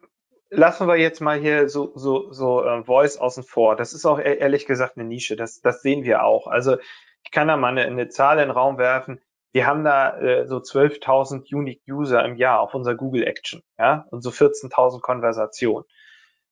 [0.50, 3.76] lassen wir jetzt mal hier so, so, so äh, Voice außen vor.
[3.76, 5.36] Das ist auch e-, ehrlich gesagt eine Nische.
[5.36, 6.46] Das, das sehen wir auch.
[6.46, 6.76] Also
[7.24, 9.20] ich kann da mal eine, eine Zahl in den Raum werfen.
[9.52, 14.06] Wir haben da äh, so 12.000 Unique User im Jahr auf unserer Google Action, ja,
[14.10, 15.86] und so 14.000 Konversationen.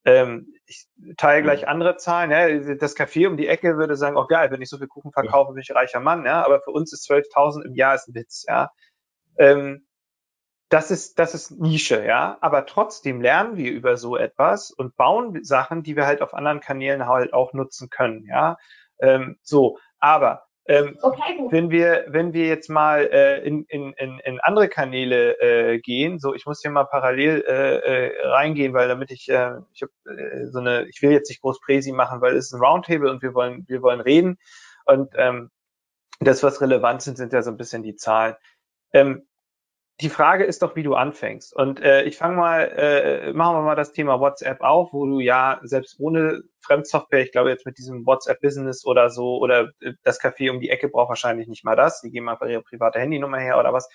[0.06, 1.68] Ähm, ich teile gleich mhm.
[1.68, 2.30] andere Zahlen.
[2.30, 2.74] Ja.
[2.76, 5.52] Das Café um die Ecke würde sagen, oh geil, wenn ich so viel Kuchen verkaufe,
[5.52, 6.24] bin ich ein reicher Mann.
[6.24, 6.44] Ja.
[6.44, 8.44] Aber für uns ist 12.000 im Jahr ist ein Witz.
[8.48, 8.70] Ja.
[9.38, 9.86] Ähm,
[10.68, 12.38] das ist, das ist Nische, ja.
[12.40, 16.60] Aber trotzdem lernen wir über so etwas und bauen Sachen, die wir halt auf anderen
[16.60, 18.56] Kanälen halt auch nutzen können, ja.
[18.98, 24.18] Ähm, so, aber ähm, okay, wenn wir, wenn wir jetzt mal äh, in, in, in,
[24.20, 28.88] in andere Kanäle äh, gehen, so ich muss hier mal parallel äh, äh, reingehen, weil
[28.88, 32.20] damit ich, äh, ich hab, äh, so eine, ich will jetzt nicht groß Präsi machen,
[32.22, 34.38] weil es ist ein Roundtable und wir wollen, wir wollen reden
[34.86, 35.50] und ähm,
[36.20, 38.34] das, was relevant sind, sind ja so ein bisschen die Zahlen.
[38.92, 39.26] Ähm,
[40.00, 41.54] die Frage ist doch, wie du anfängst.
[41.54, 45.20] Und äh, ich fange mal, äh, machen wir mal das Thema WhatsApp auf, wo du
[45.20, 49.92] ja selbst ohne Fremdsoftware, ich glaube jetzt mit diesem WhatsApp Business oder so, oder äh,
[50.02, 52.98] das Café um die Ecke braucht wahrscheinlich nicht mal das, die geben einfach ihre private
[52.98, 53.88] Handynummer her oder was.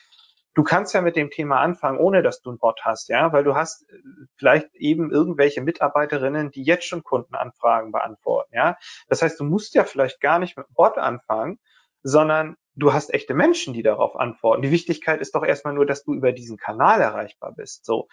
[0.54, 3.44] Du kannst ja mit dem Thema anfangen, ohne dass du einen Bot hast, ja, weil
[3.44, 3.98] du hast äh,
[4.38, 8.78] vielleicht eben irgendwelche Mitarbeiterinnen, die jetzt schon Kundenanfragen beantworten, ja.
[9.10, 11.60] Das heißt, du musst ja vielleicht gar nicht mit einem Bot anfangen,
[12.04, 14.62] sondern du hast echte Menschen, die darauf antworten.
[14.62, 17.86] Die Wichtigkeit ist doch erstmal nur, dass du über diesen Kanal erreichbar bist.
[17.86, 18.08] So.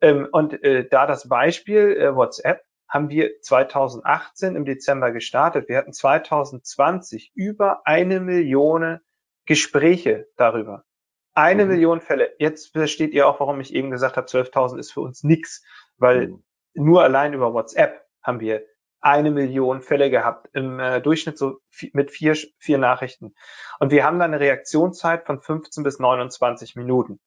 [0.00, 5.68] Ähm, und äh, da das Beispiel äh, WhatsApp haben wir 2018 im Dezember gestartet.
[5.68, 8.98] Wir hatten 2020 über eine Million
[9.46, 10.84] Gespräche darüber.
[11.34, 11.70] Eine mhm.
[11.70, 12.34] Million Fälle.
[12.38, 15.64] Jetzt versteht ihr auch, warum ich eben gesagt habe, 12.000 ist für uns nichts,
[15.98, 16.42] weil mhm.
[16.74, 18.64] nur allein über WhatsApp haben wir
[19.00, 21.58] eine Million Fälle gehabt, im äh, Durchschnitt so
[21.92, 23.34] mit vier, vier Nachrichten.
[23.78, 27.18] Und wir haben dann eine Reaktionszeit von 15 bis 29 Minuten.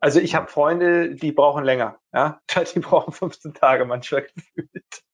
[0.00, 2.40] Also ich habe Freunde, die brauchen länger, ja,
[2.74, 5.04] die brauchen 15 Tage manchmal gefühlt.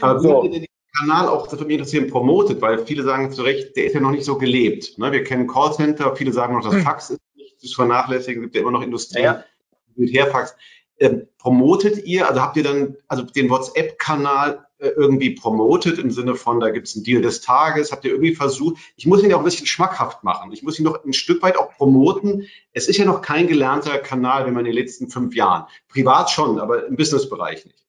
[0.00, 0.42] Aber so.
[0.44, 0.66] wie den
[0.98, 4.00] Kanal auch, das würde mich interessieren, promotet, weil viele sagen zu Recht, der ist ja
[4.00, 4.98] noch nicht so gelebt.
[4.98, 5.10] Ne?
[5.10, 6.82] Wir kennen Callcenter, viele sagen noch, das hm.
[6.82, 9.44] Fax ist nicht zu vernachlässigen, gibt ja immer noch Industrie ja.
[9.96, 10.54] mit Herfax.
[10.98, 16.34] Ähm, promotet ihr, also habt ihr dann also den WhatsApp-Kanal äh, irgendwie promotet im Sinne
[16.34, 19.30] von, da gibt es einen Deal des Tages, habt ihr irgendwie versucht, ich muss ihn
[19.30, 20.52] ja auch ein bisschen schmackhaft machen.
[20.52, 22.46] Ich muss ihn noch ein Stück weit auch promoten.
[22.72, 25.66] Es ist ja noch kein gelernter Kanal, wenn man in den letzten fünf Jahren.
[25.88, 27.84] Privat schon, aber im Businessbereich nicht.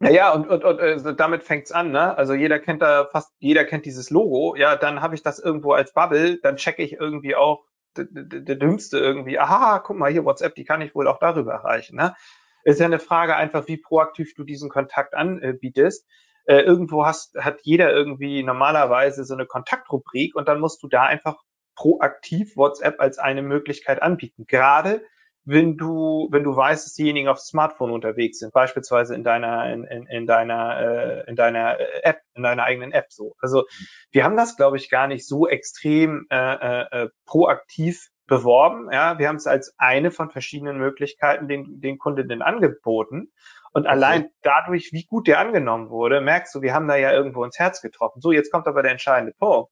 [0.00, 2.16] Naja, und, und, und äh, damit fängt's an, ne?
[2.16, 5.72] Also jeder kennt da fast, jeder kennt dieses Logo, ja, dann habe ich das irgendwo
[5.72, 7.64] als Bubble, dann checke ich irgendwie auch
[7.96, 11.96] der Dümmste irgendwie, aha, guck mal hier, WhatsApp, die kann ich wohl auch darüber erreichen.
[11.96, 12.14] Ne?
[12.64, 16.06] Ist ja eine Frage einfach, wie proaktiv du diesen Kontakt anbietest.
[16.44, 21.04] Äh, irgendwo hast, hat jeder irgendwie normalerweise so eine Kontaktrubrik und dann musst du da
[21.04, 21.36] einfach
[21.74, 24.46] proaktiv WhatsApp als eine Möglichkeit anbieten.
[24.46, 25.02] Gerade
[25.44, 29.84] wenn du, wenn du weißt, dass diejenigen auf Smartphone unterwegs sind, beispielsweise in deiner, in,
[29.84, 33.34] in, in deiner, äh, in deiner App, in deiner eigenen App so.
[33.40, 33.64] Also
[34.10, 38.90] wir haben das, glaube ich, gar nicht so extrem äh, äh, äh proaktiv beworben.
[38.92, 43.32] Ja, wir haben es als eine von verschiedenen Möglichkeiten den, den Kundinnen angeboten.
[43.72, 43.90] Und okay.
[43.90, 47.58] allein dadurch, wie gut der angenommen wurde, merkst du, wir haben da ja irgendwo ins
[47.58, 48.20] Herz getroffen.
[48.20, 49.70] So, jetzt kommt aber der entscheidende Punkt.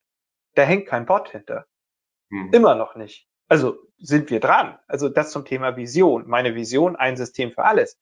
[0.54, 1.66] Da hängt kein Bot hinter.
[2.30, 2.50] Hm.
[2.52, 3.28] Immer noch nicht.
[3.48, 4.76] Also sind wir dran.
[4.88, 6.26] Also das zum Thema Vision.
[6.26, 7.96] Meine Vision, ein System für alles.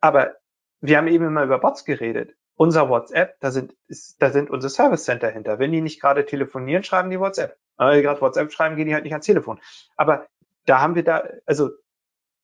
[0.00, 0.36] Aber
[0.80, 2.36] wir haben eben immer über Bots geredet.
[2.54, 5.58] Unser WhatsApp, da sind, ist, da sind unsere Service Center hinter.
[5.58, 7.56] Wenn die nicht gerade telefonieren, schreiben die WhatsApp.
[7.80, 9.60] Die gerade WhatsApp schreiben, gehen die halt nicht ans Telefon.
[9.96, 10.26] Aber
[10.66, 11.70] da haben wir da, also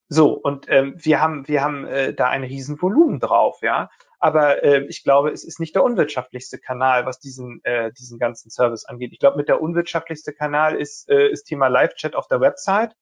[0.09, 3.88] so, und ähm, wir haben, wir haben äh, da ein Riesenvolumen drauf, ja.
[4.19, 8.51] Aber äh, ich glaube, es ist nicht der unwirtschaftlichste Kanal, was diesen, äh, diesen ganzen
[8.51, 9.12] Service angeht.
[9.12, 12.97] Ich glaube, mit der unwirtschaftlichste Kanal ist, äh, ist Thema Live-Chat auf der Website,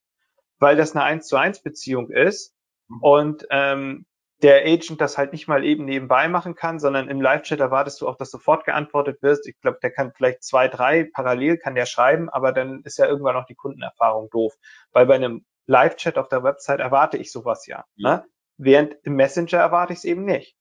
[0.58, 2.54] weil das eine 1 zu 1 Beziehung ist.
[2.88, 3.02] Mhm.
[3.02, 4.06] Und ähm,
[4.42, 8.08] der Agent das halt nicht mal eben nebenbei machen kann, sondern im Live-Chat erwartest du
[8.08, 9.48] auch, dass sofort geantwortet wirst.
[9.48, 13.06] Ich glaube, der kann vielleicht zwei, drei parallel kann der schreiben, aber dann ist ja
[13.06, 14.54] irgendwann noch die Kundenerfahrung doof.
[14.92, 17.84] Weil bei einem Live-Chat auf der Website erwarte ich sowas ja.
[17.96, 18.24] Ne?
[18.58, 20.54] Während im Messenger erwarte ich es eben nicht.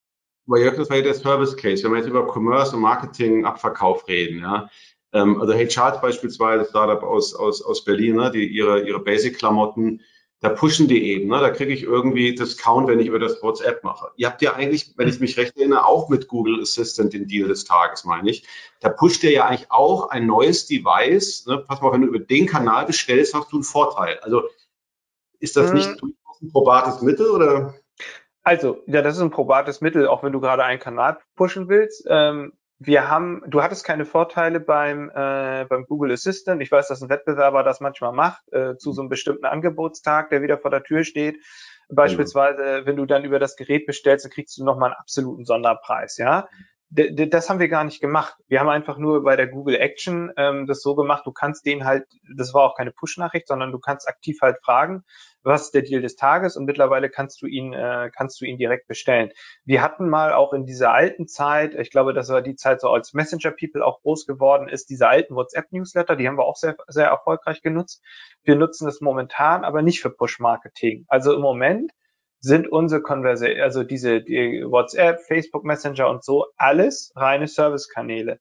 [0.48, 1.84] Aber Jörg, das war ja der Service Case.
[1.84, 4.70] Wenn wir jetzt über Commerce und Marketing, Abverkauf reden, ja.
[5.14, 10.02] Ähm, also Hey Charts beispielsweise, Startup aus, aus, aus Berlin, ne, die ihre, ihre Basic-Klamotten
[10.40, 11.30] da pushen die eben.
[11.30, 11.40] Ne?
[11.40, 14.12] Da kriege ich irgendwie Discount, wenn ich über das WhatsApp mache.
[14.18, 17.48] Ihr habt ja eigentlich, wenn ich mich recht erinnere, auch mit Google Assistant den Deal
[17.48, 18.48] des Tages, meine ich.
[18.80, 21.48] Da pusht ihr ja eigentlich auch ein neues Device.
[21.48, 21.58] Ne?
[21.58, 24.20] Pass mal, wenn du über den Kanal bestellst, hast du einen Vorteil.
[24.20, 24.44] Also
[25.40, 26.16] ist das nicht hm.
[26.42, 27.76] ein probates Mittel oder?
[28.44, 32.06] Also, ja, das ist ein probates Mittel, auch wenn du gerade einen Kanal pushen willst.
[32.08, 36.62] Ähm, wir haben, du hattest keine Vorteile beim, äh, beim Google Assistant.
[36.62, 40.42] Ich weiß, dass ein Wettbewerber das manchmal macht, äh, zu so einem bestimmten Angebotstag, der
[40.44, 41.38] wieder vor der Tür steht.
[41.90, 46.18] Beispielsweise, wenn du dann über das Gerät bestellst, dann kriegst du nochmal einen absoluten Sonderpreis,
[46.18, 46.48] ja.
[46.90, 48.36] Das haben wir gar nicht gemacht.
[48.48, 51.84] Wir haben einfach nur bei der Google Action ähm, das so gemacht, du kannst den
[51.84, 55.04] halt, das war auch keine Push-Nachricht, sondern du kannst aktiv halt fragen,
[55.44, 58.58] was ist der Deal des Tages und mittlerweile kannst du ihn, äh, kannst du ihn
[58.58, 59.32] direkt bestellen.
[59.66, 62.90] Wir hatten mal auch in dieser alten Zeit, ich glaube, das war die Zeit so
[62.90, 66.56] als Messenger People auch groß geworden ist, diese alten WhatsApp Newsletter, die haben wir auch
[66.56, 68.02] sehr, sehr erfolgreich genutzt.
[68.44, 71.06] Wir nutzen das momentan, aber nicht für Push Marketing.
[71.10, 71.92] Also im Moment
[72.48, 78.40] sind unsere Conversation, also diese die WhatsApp, Facebook Messenger und so, alles reine Servicekanäle.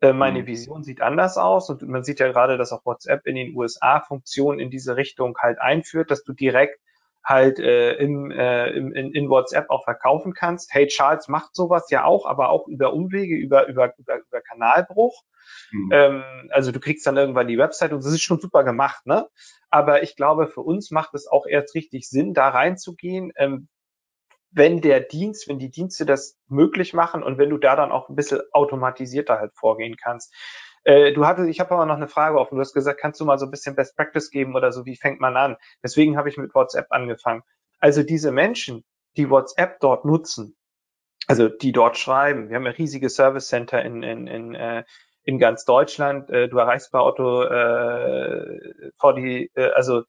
[0.00, 0.46] Äh, meine mhm.
[0.46, 4.00] Vision sieht anders aus und man sieht ja gerade, dass auch WhatsApp in den USA
[4.00, 6.80] Funktionen in diese Richtung halt einführt, dass du direkt
[7.24, 10.74] halt äh, im, äh, im, in, in WhatsApp auch verkaufen kannst.
[10.74, 15.22] Hey Charles macht sowas ja auch, aber auch über Umwege, über, über, über, über Kanalbruch.
[15.72, 15.90] Mhm.
[15.92, 19.28] Ähm, also du kriegst dann irgendwann die Website und das ist schon super gemacht, ne?
[19.70, 23.68] Aber ich glaube, für uns macht es auch erst richtig Sinn, da reinzugehen, ähm,
[24.50, 28.08] wenn der Dienst, wenn die Dienste das möglich machen und wenn du da dann auch
[28.08, 30.32] ein bisschen automatisierter halt vorgehen kannst.
[30.84, 32.56] Äh, du hattest, ich habe aber noch eine Frage offen.
[32.56, 34.84] Du hast gesagt, kannst du mal so ein bisschen Best Practice geben oder so?
[34.84, 35.56] Wie fängt man an?
[35.82, 37.42] Deswegen habe ich mit WhatsApp angefangen.
[37.80, 38.84] Also diese Menschen,
[39.16, 40.56] die WhatsApp dort nutzen,
[41.26, 44.84] also die dort schreiben, wir haben ja riesige Service Center in, in, in, äh,
[45.22, 46.28] in ganz Deutschland.
[46.30, 50.02] Äh, du erreichst bei Otto äh, vor die, äh, also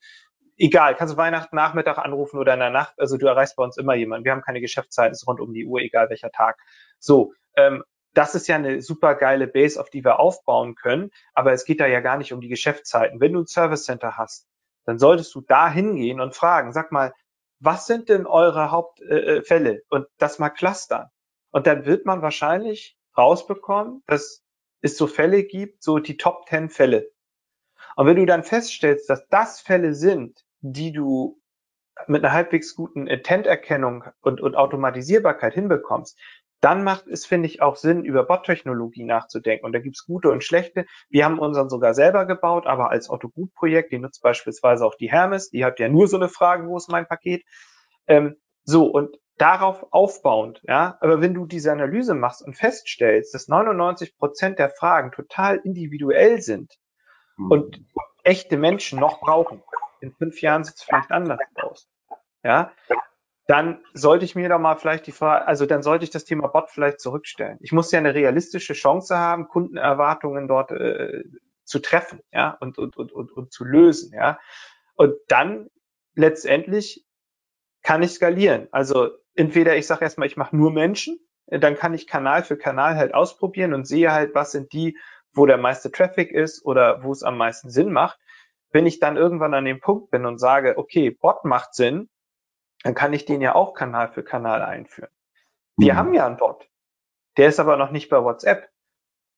[0.57, 3.77] egal, kannst du Weihnachten Nachmittag anrufen oder in der Nacht, also du erreichst bei uns
[3.77, 4.25] immer jemanden.
[4.25, 6.57] Wir haben keine Geschäftszeiten, es ist rund um die Uhr, egal welcher Tag.
[6.99, 7.83] So, ähm,
[8.17, 11.79] das ist ja eine super geile Base, auf die wir aufbauen können, aber es geht
[11.79, 13.19] da ja gar nicht um die Geschäftszeiten.
[13.19, 14.47] Wenn du ein Service Center hast,
[14.85, 17.13] dann solltest du da hingehen und fragen, sag mal,
[17.59, 19.73] was sind denn eure Hauptfälle?
[19.73, 21.09] Äh, und das mal clustern.
[21.51, 24.43] Und dann wird man wahrscheinlich rausbekommen, dass
[24.81, 27.09] es so Fälle gibt, so die Top 10 Fälle.
[27.95, 31.41] Und wenn du dann feststellst, dass das Fälle sind, die du
[32.07, 36.19] mit einer halbwegs guten Intent-Erkennung und, und Automatisierbarkeit hinbekommst,
[36.65, 39.65] dann macht es, finde ich, auch Sinn, über Bot-Technologie nachzudenken.
[39.65, 40.85] Und da gibt's gute und schlechte.
[41.09, 45.49] Wir haben unseren sogar selber gebaut, aber als Otto-Gut-Projekt, die nutzt beispielsweise auch die Hermes,
[45.49, 47.43] die hat ja nur so eine Frage, wo ist mein Paket?
[48.07, 53.47] Ähm, so, und darauf aufbauend, ja, aber wenn du diese Analyse machst und feststellst, dass
[53.47, 56.73] 99 Prozent der Fragen total individuell sind,
[57.37, 57.51] Mhm.
[57.51, 57.81] und
[58.23, 59.61] echte Menschen noch brauchen,
[60.01, 61.87] in fünf Jahren sieht es vielleicht anders aus.
[62.43, 62.71] Ja,
[63.47, 66.47] dann sollte ich mir doch mal vielleicht die Frage, also dann sollte ich das Thema
[66.47, 67.57] Bot vielleicht zurückstellen.
[67.61, 71.23] Ich muss ja eine realistische Chance haben, Kundenerwartungen dort äh,
[71.63, 74.39] zu treffen, ja, und, und, und, und, und zu lösen, ja.
[74.95, 75.69] Und dann
[76.15, 77.05] letztendlich
[77.83, 78.67] kann ich skalieren.
[78.71, 82.95] Also entweder ich sage erstmal, ich mache nur Menschen, dann kann ich Kanal für Kanal
[82.95, 84.97] halt ausprobieren und sehe halt, was sind die
[85.35, 88.19] wo der meiste Traffic ist oder wo es am meisten Sinn macht.
[88.71, 92.09] Wenn ich dann irgendwann an dem Punkt bin und sage, okay, Bot macht Sinn,
[92.85, 95.09] dann kann ich den ja auch Kanal für Kanal einführen.
[95.75, 95.97] Wir mhm.
[95.97, 96.69] haben ja einen Bot.
[97.35, 98.69] Der ist aber noch nicht bei WhatsApp.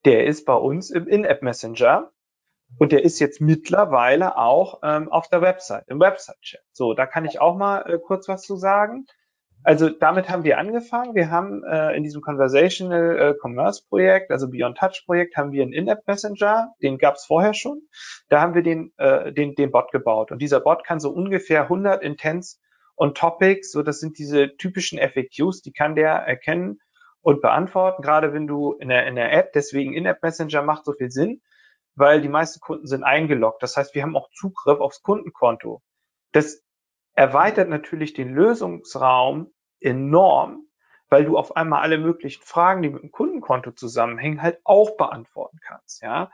[0.03, 2.11] Der ist bei uns im In-App Messenger
[2.77, 6.59] und der ist jetzt mittlerweile auch ähm, auf der Website, im Website-Chat.
[6.73, 9.05] So, da kann ich auch mal äh, kurz was zu sagen.
[9.63, 11.15] Also damit haben wir angefangen.
[11.15, 15.63] Wir haben äh, in diesem Conversational äh, Commerce Projekt, also Beyond Touch Projekt, haben wir
[15.63, 17.83] einen In-App Messenger, den gab es vorher schon.
[18.27, 20.33] Da haben wir den, äh, den, den Bot gebaut.
[20.33, 22.59] Und dieser Bot kann so ungefähr 100 Intents
[22.97, 26.81] und Topics, so das sind diese typischen FAQs, die kann der erkennen
[27.21, 28.01] und beantworten.
[28.01, 31.41] Gerade wenn du in der, in der App, deswegen In-App Messenger macht so viel Sinn,
[31.95, 33.61] weil die meisten Kunden sind eingeloggt.
[33.61, 35.83] Das heißt, wir haben auch Zugriff aufs Kundenkonto.
[36.31, 36.63] Das
[37.13, 40.67] erweitert natürlich den Lösungsraum enorm,
[41.07, 45.59] weil du auf einmal alle möglichen Fragen, die mit dem Kundenkonto zusammenhängen, halt auch beantworten
[45.61, 46.31] kannst, ja.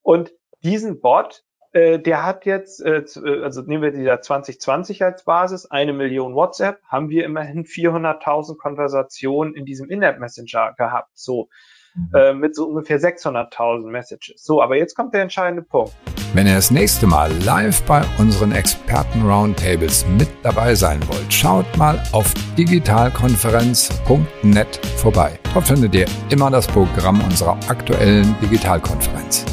[0.00, 1.44] Und diesen Bot,
[1.78, 5.92] äh, der hat jetzt, äh, äh also nehmen wir die da 2020 als Basis, eine
[5.92, 11.48] Million WhatsApp, haben wir immerhin 400.000 Konversationen in diesem In-App Messenger gehabt, so
[11.94, 12.10] mhm.
[12.14, 14.44] äh, mit so ungefähr 600.000 Messages.
[14.44, 15.94] So, aber jetzt kommt der entscheidende Punkt.
[16.34, 21.98] Wenn ihr das nächste Mal live bei unseren Experten-Roundtables mit dabei sein wollt, schaut mal
[22.12, 25.38] auf digitalkonferenz.net vorbei.
[25.54, 29.46] Dort findet ihr immer das Programm unserer aktuellen Digitalkonferenz.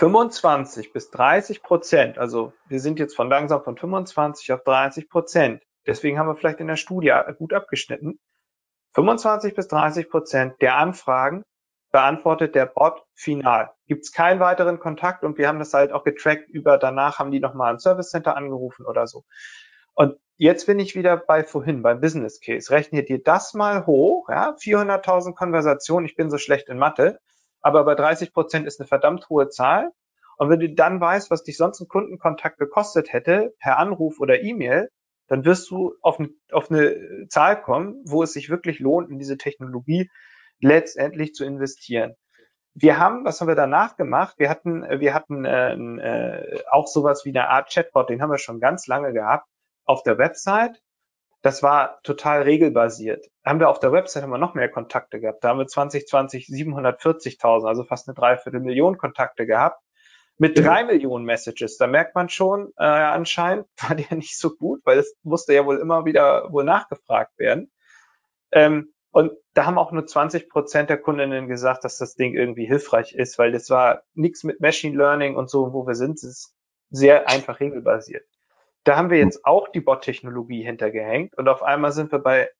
[0.00, 5.62] 25 bis 30 Prozent, also wir sind jetzt von langsam von 25 auf 30 Prozent,
[5.86, 8.18] deswegen haben wir vielleicht in der Studie gut abgeschnitten,
[8.94, 11.44] 25 bis 30 Prozent der Anfragen
[11.92, 13.72] beantwortet der Bot final.
[13.88, 17.30] Gibt es keinen weiteren Kontakt und wir haben das halt auch getrackt über danach haben
[17.30, 19.24] die nochmal ein Service Center angerufen oder so.
[19.92, 22.70] Und jetzt bin ich wieder bei vorhin, beim Business Case.
[22.70, 27.20] Rechne dir das mal hoch, ja, 400.000 Konversationen, ich bin so schlecht in Mathe,
[27.60, 29.90] aber bei 30 Prozent ist eine verdammt hohe Zahl.
[30.36, 34.42] Und wenn du dann weißt, was dich sonst ein Kundenkontakt gekostet hätte, per Anruf oder
[34.42, 34.88] E-Mail,
[35.26, 39.18] dann wirst du auf, eine, auf eine Zahl kommen, wo es sich wirklich lohnt, in
[39.18, 40.10] diese Technologie
[40.60, 42.14] letztendlich zu investieren.
[42.74, 44.36] Wir haben, was haben wir danach gemacht?
[44.38, 48.38] Wir hatten, wir hatten äh, äh, auch sowas wie eine Art Chatbot, den haben wir
[48.38, 49.46] schon ganz lange gehabt,
[49.84, 50.80] auf der Website.
[51.42, 53.26] Das war total regelbasiert.
[53.44, 55.42] Haben wir auf der Website wir noch mehr Kontakte gehabt.
[55.42, 59.82] Da haben wir 2020 740.000, also fast eine Dreiviertelmillion Kontakte gehabt.
[60.36, 64.80] Mit drei Millionen Messages, da merkt man schon, äh, anscheinend war der nicht so gut,
[64.84, 67.70] weil es musste ja wohl immer wieder wohl nachgefragt werden.
[68.52, 72.66] Ähm, und da haben auch nur 20 Prozent der Kundinnen gesagt, dass das Ding irgendwie
[72.66, 76.22] hilfreich ist, weil das war nichts mit Machine Learning und so, wo wir sind, es
[76.22, 76.54] ist
[76.90, 78.24] sehr einfach regelbasiert.
[78.84, 82.50] Da haben wir jetzt auch die Bot-Technologie hintergehängt und auf einmal sind wir bei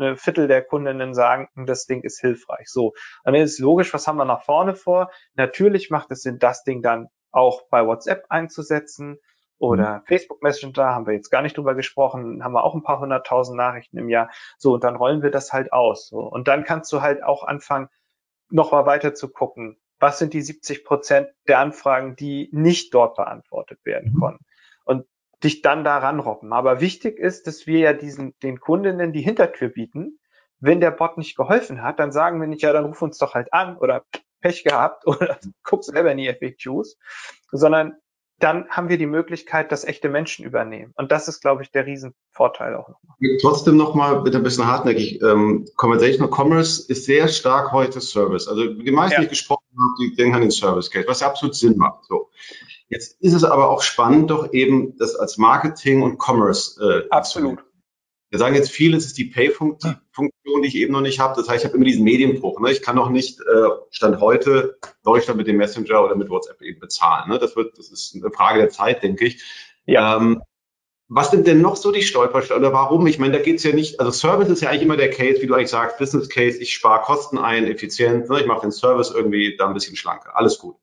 [0.00, 2.68] ein Viertel der Kundinnen sagen, das Ding ist hilfreich.
[2.68, 5.10] So, dann ist logisch, was haben wir nach vorne vor?
[5.34, 9.18] Natürlich macht es Sinn, das Ding dann auch bei WhatsApp einzusetzen
[9.58, 10.02] oder mhm.
[10.06, 13.56] Facebook Messenger, haben wir jetzt gar nicht drüber gesprochen, haben wir auch ein paar hunderttausend
[13.56, 14.30] Nachrichten im Jahr.
[14.58, 16.08] So, und dann rollen wir das halt aus.
[16.08, 16.20] So.
[16.20, 17.88] Und dann kannst du halt auch anfangen,
[18.48, 19.78] noch mal weiter zu gucken.
[19.98, 24.20] Was sind die 70 Prozent der Anfragen, die nicht dort beantwortet werden mhm.
[24.20, 24.44] konnten?
[24.84, 25.06] Und
[25.44, 26.52] dich dann daran robben.
[26.52, 30.18] Aber wichtig ist, dass wir ja diesen, den Kundinnen die Hintertür bieten.
[30.58, 33.34] Wenn der Bot nicht geholfen hat, dann sagen wir nicht, ja, dann ruf uns doch
[33.34, 34.04] halt an oder
[34.40, 36.96] Pech gehabt oder guck selber in die FAQs,
[37.52, 37.94] sondern
[38.38, 40.92] dann haben wir die Möglichkeit, dass echte Menschen übernehmen.
[40.96, 43.16] Und das ist, glaube ich, der Riesenvorteil auch nochmal.
[43.40, 45.22] Trotzdem nochmal bitte ein bisschen hartnäckig.
[45.22, 48.46] Ähm, Conversational Commerce ist sehr stark heute Service.
[48.46, 49.18] Also die meisten, ja.
[49.20, 52.04] die ich gesprochen habe, die denken an den Service Case, was ja absolut Sinn macht.
[52.04, 52.28] So.
[52.88, 57.64] Jetzt ist es aber auch spannend, doch eben das als Marketing und Commerce äh, Absolut.
[58.30, 61.36] Wir sagen jetzt viel, es ist die Pay-Funktion, die ich eben noch nicht habe.
[61.36, 62.60] Das heißt, ich habe immer diesen Medienbruch.
[62.60, 62.72] Ne?
[62.72, 66.80] Ich kann noch nicht äh, Stand heute Deutschland mit dem Messenger oder mit WhatsApp eben
[66.80, 67.30] bezahlen.
[67.30, 67.38] Ne?
[67.38, 69.44] Das wird, das ist eine Frage der Zeit, denke ich.
[69.86, 70.16] Ja.
[70.16, 70.42] Ähm,
[71.08, 73.06] was sind denn noch so die Stolpersteine oder warum?
[73.06, 75.40] Ich meine, da geht es ja nicht, also Service ist ja eigentlich immer der Case,
[75.40, 78.40] wie du eigentlich sagst, Business Case, ich spare Kosten ein, effizient, ne?
[78.40, 80.76] ich mache den Service irgendwie da ein bisschen schlanker, alles gut.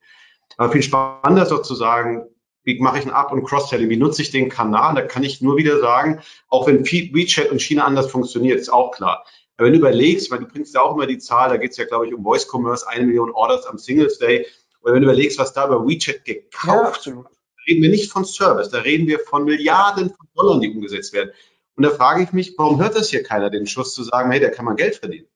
[0.58, 2.28] Aber viel spannender ist doch zu sagen,
[2.64, 3.90] wie mache ich ein Up- und Cross-Selling?
[3.90, 4.96] Wie nutze ich den Kanal?
[4.96, 8.92] Da kann ich nur wieder sagen, auch wenn WeChat und China anders funktioniert, ist auch
[8.92, 9.26] klar.
[9.58, 11.78] Aber wenn du überlegst, weil du bringst ja auch immer die Zahl, da geht es
[11.78, 14.46] ja, glaube ich, um Voice Commerce, eine Million Orders am Singles Day.
[14.82, 17.24] Und wenn du überlegst, was da über WeChat gekauft ja,
[17.68, 21.32] reden wir nicht von Service, da reden wir von Milliarden von Dollar, die umgesetzt werden.
[21.76, 24.40] Und da frage ich mich, warum hört das hier keiner, den Schuss zu sagen, hey,
[24.40, 25.28] da kann man Geld verdienen?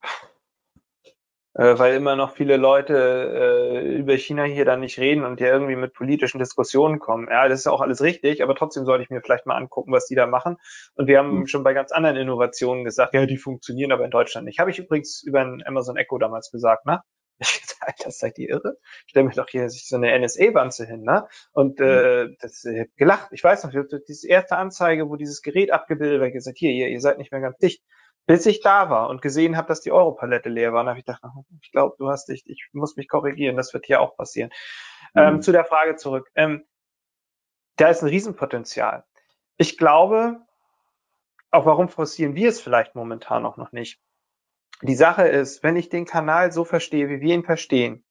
[1.57, 5.47] Äh, weil immer noch viele Leute äh, über China hier dann nicht reden und ja
[5.47, 7.27] irgendwie mit politischen Diskussionen kommen.
[7.29, 10.05] Ja, das ist auch alles richtig, aber trotzdem sollte ich mir vielleicht mal angucken, was
[10.05, 10.57] die da machen.
[10.95, 11.47] Und wir haben mhm.
[11.47, 14.59] schon bei ganz anderen Innovationen gesagt, ja, die funktionieren aber in Deutschland nicht.
[14.59, 17.01] Habe ich übrigens über ein Amazon Echo damals gesagt, ne?
[17.39, 18.77] Ich gesagt, das seid ihr irre?
[19.07, 21.27] Stell mir doch hier so eine NSA-Wanze hin, ne?
[21.53, 22.37] Und äh, mhm.
[22.39, 23.29] das äh, gelacht.
[23.31, 23.71] Ich weiß noch,
[24.07, 27.41] diese erste Anzeige, wo dieses Gerät abgebildet wird, gesagt, hier, ihr, ihr seid nicht mehr
[27.41, 27.81] ganz dicht
[28.27, 30.85] bis ich da war und gesehen habe, dass die Europalette leer war.
[30.85, 31.23] Habe ich gedacht,
[31.61, 34.51] ich glaube, du hast dich, ich muss mich korrigieren, das wird hier auch passieren.
[35.15, 35.21] Mhm.
[35.21, 36.29] Ähm, zu der Frage zurück.
[36.35, 36.65] Ähm,
[37.77, 39.05] da ist ein Riesenpotenzial.
[39.55, 40.41] Ich glaube,
[41.51, 43.99] auch warum forcieren wir es vielleicht momentan auch noch nicht?
[44.81, 48.03] Die Sache ist, wenn ich den Kanal so verstehe, wie wir ihn verstehen,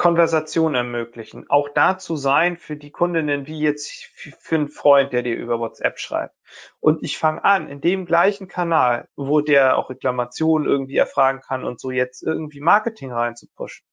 [0.00, 1.44] Konversation ermöglichen.
[1.50, 5.58] Auch da zu sein für die Kundinnen, wie jetzt für einen Freund, der dir über
[5.58, 6.34] WhatsApp schreibt.
[6.80, 11.64] Und ich fange an, in dem gleichen Kanal, wo der auch Reklamationen irgendwie erfragen kann
[11.64, 13.86] und so jetzt irgendwie Marketing reinzupushen,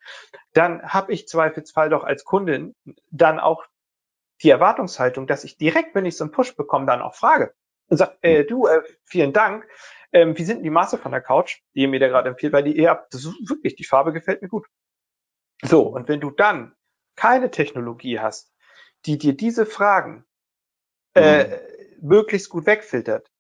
[0.54, 2.74] dann habe ich zweifelsfall doch als Kundin
[3.12, 3.66] dann auch
[4.44, 7.54] die Erwartungshaltung, dass ich direkt, wenn ich so einen Push bekomme, dann auch frage
[7.90, 9.68] und sage, äh, du, äh, vielen Dank,
[10.14, 12.54] ähm, wie sind denn die Maße von der Couch, die ihr mir da gerade empfiehlt,
[12.54, 14.68] weil die ihr habt, das ist wirklich, die Farbe gefällt mir gut.
[15.64, 16.76] So, und wenn du dann
[17.16, 18.54] keine Technologie hast,
[19.06, 20.26] die dir diese Fragen
[21.16, 22.08] äh, mhm.
[22.08, 23.32] möglichst gut wegfiltert,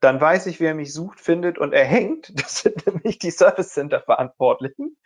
[0.00, 2.32] dann weiß ich, wer mich sucht, findet und erhängt.
[2.36, 4.96] Das sind nämlich die Service Center Verantwortlichen,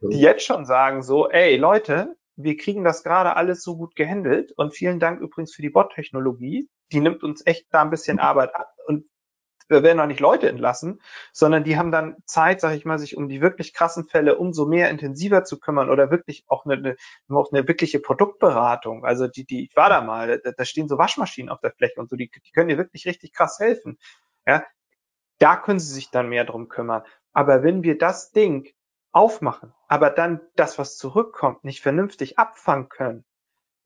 [0.00, 4.52] die jetzt schon sagen so, ey Leute, wir kriegen das gerade alles so gut gehandelt
[4.52, 6.68] und vielen Dank übrigens für die Bot-Technologie.
[6.92, 9.06] Die nimmt uns echt da ein bisschen Arbeit ab und
[9.68, 11.00] wir werden auch nicht Leute entlassen,
[11.32, 14.66] sondern die haben dann Zeit, sag ich mal, sich um die wirklich krassen Fälle umso
[14.66, 16.96] mehr intensiver zu kümmern oder wirklich auch eine, eine,
[17.28, 19.04] auch eine wirkliche Produktberatung.
[19.04, 22.00] Also die, die, ich war da mal, da, da stehen so Waschmaschinen auf der Fläche
[22.00, 23.98] und so, die, die können dir wirklich richtig krass helfen.
[24.46, 24.64] Ja,
[25.38, 27.02] da können sie sich dann mehr drum kümmern.
[27.32, 28.68] Aber wenn wir das Ding
[29.12, 33.24] aufmachen, aber dann das, was zurückkommt, nicht vernünftig abfangen können,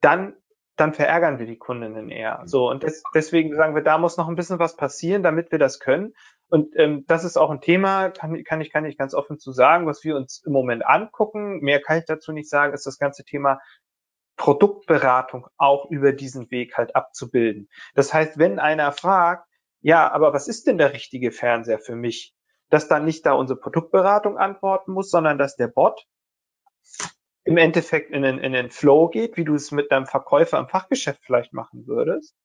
[0.01, 0.35] dann
[0.79, 2.43] dann verärgern wir die Kundinnen eher.
[2.45, 5.59] So und des, deswegen sagen wir, da muss noch ein bisschen was passieren, damit wir
[5.59, 6.15] das können.
[6.49, 9.53] Und ähm, das ist auch ein Thema, kann, kann ich kann ich ganz offen zu
[9.53, 11.59] sagen, was wir uns im Moment angucken.
[11.61, 13.61] Mehr kann ich dazu nicht sagen, ist das ganze Thema
[14.37, 17.69] Produktberatung auch über diesen Weg halt abzubilden.
[17.95, 19.47] Das heißt, wenn einer fragt,
[19.81, 22.35] ja, aber was ist denn der richtige Fernseher für mich?
[22.71, 26.07] Dass dann nicht da unsere Produktberatung antworten muss, sondern dass der Bot
[27.49, 30.69] im Endeffekt in den, in den Flow geht, wie du es mit deinem Verkäufer im
[30.69, 32.37] Fachgeschäft vielleicht machen würdest.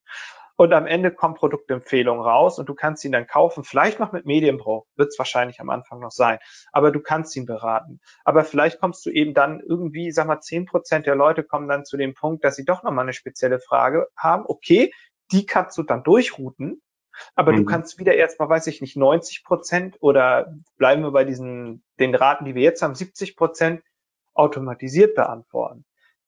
[0.55, 4.25] Und am Ende kommt Produktempfehlung raus und du kannst ihn dann kaufen, vielleicht noch mit
[4.25, 6.37] Medienbruch, wird es wahrscheinlich am Anfang noch sein,
[6.71, 7.99] aber du kannst ihn beraten.
[8.23, 11.85] Aber vielleicht kommst du eben dann irgendwie, sag mal, zehn Prozent der Leute kommen dann
[11.85, 14.45] zu dem Punkt, dass sie doch nochmal eine spezielle Frage haben.
[14.47, 14.93] Okay,
[15.31, 16.81] die kannst du dann durchrouten
[17.35, 17.57] aber mhm.
[17.57, 22.15] du kannst wieder erstmal, weiß ich nicht, 90 Prozent oder bleiben wir bei diesen, den
[22.15, 23.81] Raten, die wir jetzt haben, 70 Prozent
[24.33, 25.85] automatisiert beantworten.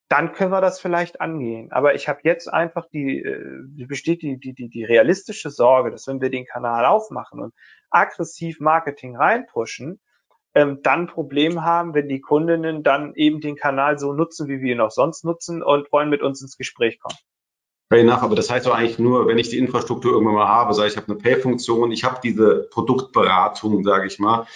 [0.07, 1.71] Dann können wir das vielleicht angehen.
[1.71, 6.07] Aber ich habe jetzt einfach die, äh, besteht die, die, die, die realistische Sorge, dass
[6.07, 7.53] wenn wir den Kanal aufmachen und
[7.89, 9.99] aggressiv Marketing reinpushen,
[10.53, 14.73] ähm, dann Problem haben, wenn die Kundinnen dann eben den Kanal so nutzen, wie wir
[14.73, 17.17] ihn auch sonst nutzen und wollen mit uns ins Gespräch kommen.
[17.91, 20.89] Fair aber das heißt doch eigentlich nur, wenn ich die Infrastruktur irgendwann mal habe, sage
[20.89, 24.47] ich habe eine Pay-Funktion, ich habe diese Produktberatung, sage ich mal,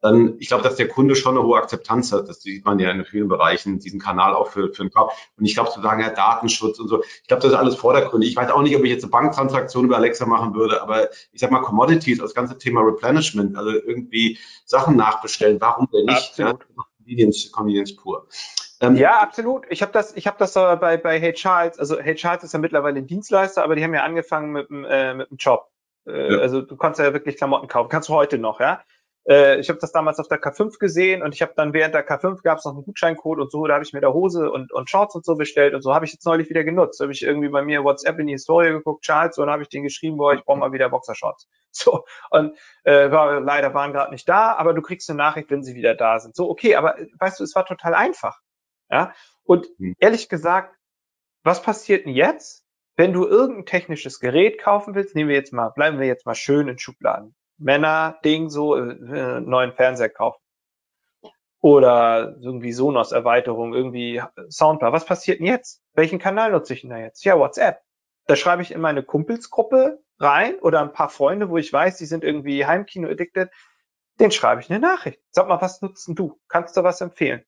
[0.00, 2.28] dann, ich glaube, dass der Kunde schon eine hohe Akzeptanz hat.
[2.28, 5.16] Das sieht man ja in vielen Bereichen, diesen Kanal auch für, für den Kauf.
[5.36, 8.30] Und ich glaube, zu sagen, ja, Datenschutz und so, ich glaube, das ist alles vordergründig.
[8.30, 11.40] Ich weiß auch nicht, ob ich jetzt eine Banktransaktion über Alexa machen würde, aber ich
[11.40, 16.28] sag mal, Commodities, das ganze Thema Replenishment, also irgendwie Sachen nachbestellen, warum denn nicht?
[16.30, 16.66] Absolut.
[16.76, 18.26] Ja, Convenience, Convenience pur.
[18.80, 19.64] Ähm, ja, absolut.
[19.70, 21.78] Ich habe das, ich habe das bei bei Hey Charles.
[21.78, 24.84] Also Hey Charles ist ja mittlerweile ein Dienstleister, aber die haben ja angefangen mit dem
[24.84, 25.70] äh, mit dem Job.
[26.06, 26.40] Äh, ja.
[26.40, 28.82] Also du kannst ja wirklich Klamotten kaufen, kannst du heute noch, ja.
[29.28, 32.06] Äh, ich habe das damals auf der K5 gesehen und ich habe dann während der
[32.06, 34.72] K5 gab es noch einen Gutscheincode und so, da habe ich mir da Hose und,
[34.72, 37.00] und Shorts und so bestellt und so habe ich jetzt neulich wieder genutzt.
[37.00, 39.82] Habe ich irgendwie bei mir WhatsApp in die Historie geguckt, Charles, und habe ich den
[39.82, 41.48] geschrieben, boah, ich brauche mal wieder Boxershorts.
[41.78, 45.62] So und äh, war, leider waren gerade nicht da, aber du kriegst eine Nachricht, wenn
[45.62, 46.34] sie wieder da sind.
[46.34, 48.40] So okay, aber äh, weißt du, es war total einfach.
[48.90, 49.12] Ja,
[49.42, 49.94] und hm.
[49.98, 50.74] ehrlich gesagt,
[51.42, 52.64] was passiert denn jetzt,
[52.96, 55.14] wenn du irgendein technisches Gerät kaufen willst?
[55.14, 57.35] Nehmen wir jetzt mal, bleiben wir jetzt mal schön in Schubladen.
[57.58, 60.40] Männer, Ding, so, äh, neuen Fernseher kaufen.
[61.60, 64.92] Oder irgendwie Sonos-Erweiterung, irgendwie Soundbar.
[64.92, 65.82] Was passiert denn jetzt?
[65.94, 67.24] Welchen Kanal nutze ich denn da jetzt?
[67.24, 67.80] Ja, WhatsApp.
[68.26, 72.06] Da schreibe ich in meine Kumpelsgruppe rein oder ein paar Freunde, wo ich weiß, die
[72.06, 73.50] sind irgendwie Heimkino-addicted.
[74.20, 75.20] Den schreibe ich eine Nachricht.
[75.30, 76.38] Sag mal, was nutzt denn du?
[76.48, 77.44] Kannst du was empfehlen?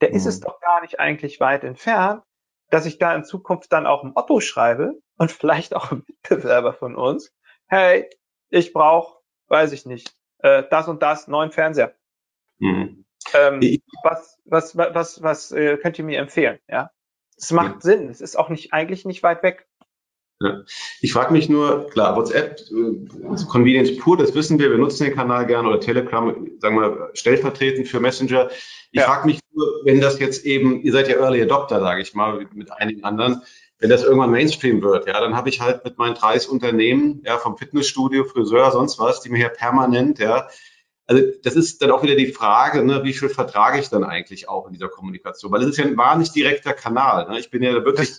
[0.00, 0.16] der mhm.
[0.16, 0.44] ist es mhm.
[0.44, 2.22] doch gar nicht eigentlich weit entfernt,
[2.70, 6.72] dass ich da in Zukunft dann auch ein Otto schreibe und vielleicht auch ein Mitbewerber
[6.72, 7.32] von uns.
[7.66, 8.08] Hey,
[8.50, 9.17] ich brauche,
[9.48, 11.94] weiß ich nicht, äh, das und das, neuen Fernseher.
[12.58, 13.04] Mhm.
[13.34, 13.60] Ähm,
[14.02, 16.58] was, was, was, was, was äh, könnt ihr mir empfehlen?
[16.68, 16.90] Ja,
[17.36, 17.80] es macht ja.
[17.80, 18.08] Sinn.
[18.08, 19.66] Es ist auch nicht eigentlich nicht weit weg.
[20.40, 20.62] Ja.
[21.00, 25.14] Ich frage mich nur, klar, WhatsApp, äh, Convenience pur, das wissen wir, wir nutzen den
[25.14, 28.48] Kanal gerne oder Telegram, sagen wir, stellvertretend für Messenger.
[28.92, 29.06] Ich ja.
[29.06, 32.46] frage mich nur, wenn das jetzt eben, ihr seid ja Early Adopter, sage ich mal,
[32.52, 33.42] mit einigen anderen,
[33.78, 37.38] wenn das irgendwann Mainstream wird, ja, dann habe ich halt mit meinen 30 Unternehmen, ja,
[37.38, 40.48] vom Fitnessstudio, Friseur, sonst was, die mir hier permanent, ja,
[41.08, 44.46] also das ist dann auch wieder die Frage, ne, wie viel vertrage ich dann eigentlich
[44.46, 45.50] auch in dieser Kommunikation?
[45.50, 47.30] Weil es ist ja ein wahnsinnig direkter Kanal.
[47.30, 47.38] Ne?
[47.40, 48.12] Ich bin ja wirklich,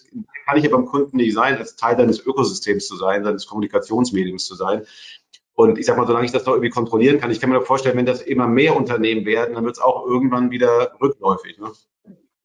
[0.47, 4.43] kann ich ja beim Kunden nicht sein, als Teil deines Ökosystems zu sein, seines Kommunikationsmediums
[4.43, 4.87] zu sein.
[5.53, 7.95] Und ich sag mal, solange ich das noch irgendwie kontrollieren kann, ich kann mir vorstellen,
[7.95, 11.59] wenn das immer mehr Unternehmen werden, dann wird es auch irgendwann wieder rückläufig.
[11.59, 11.71] Ne?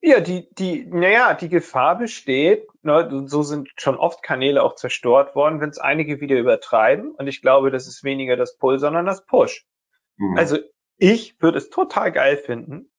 [0.07, 5.35] Ja, die, die, naja, die Gefahr besteht, ne, so sind schon oft Kanäle auch zerstört
[5.35, 7.13] worden, wenn es einige wieder übertreiben.
[7.13, 9.65] Und ich glaube, das ist weniger das Pull, sondern das Push.
[10.19, 10.37] Mhm.
[10.37, 10.59] Also
[10.99, 12.93] ich würde es total geil finden,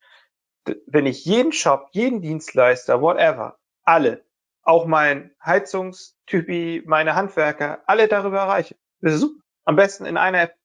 [0.87, 4.25] wenn ich jeden Shop, jeden Dienstleister, whatever, alle,
[4.63, 8.77] auch mein Heizungstypi, meine Handwerker, alle darüber erreiche.
[9.01, 9.43] Das ist super.
[9.65, 10.55] Am besten in einer App.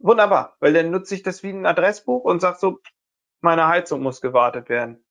[0.00, 2.80] Wunderbar, weil dann nutze ich das wie ein Adressbuch und sag so,
[3.42, 5.04] meine Heizung muss gewartet werden.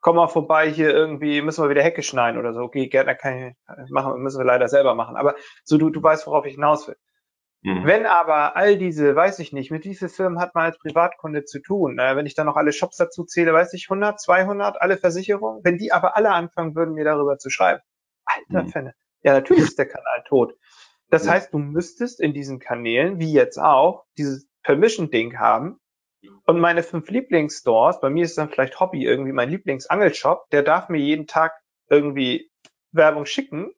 [0.00, 2.60] Komm mal vorbei, hier irgendwie müssen wir wieder Hecke schneiden oder so.
[2.62, 5.16] Okay, Gärtner kann ich machen, müssen wir leider selber machen.
[5.16, 5.34] Aber
[5.64, 6.96] so du, du weißt, worauf ich hinaus will.
[7.62, 7.84] Mhm.
[7.84, 11.44] Wenn aber all diese, weiß ich nicht, mit wie vielen Firmen hat man als Privatkunde
[11.44, 11.98] zu tun?
[11.98, 15.60] Äh, wenn ich dann noch alle Shops dazu zähle, weiß ich, 100, 200, alle Versicherungen.
[15.62, 17.82] Wenn die aber alle anfangen würden, mir darüber zu schreiben.
[18.24, 18.68] Alter mhm.
[18.68, 18.94] Fenne.
[19.22, 20.54] Ja, natürlich ist der Kanal tot.
[21.10, 21.32] Das ja.
[21.32, 25.78] heißt, du müsstest in diesen Kanälen, wie jetzt auch, dieses Permission-Ding haben.
[26.44, 30.88] Und meine fünf Lieblingsstores, bei mir ist dann vielleicht Hobby irgendwie mein Lieblingsangelshop, der darf
[30.88, 31.52] mir jeden Tag
[31.88, 32.50] irgendwie
[32.92, 33.72] Werbung schicken,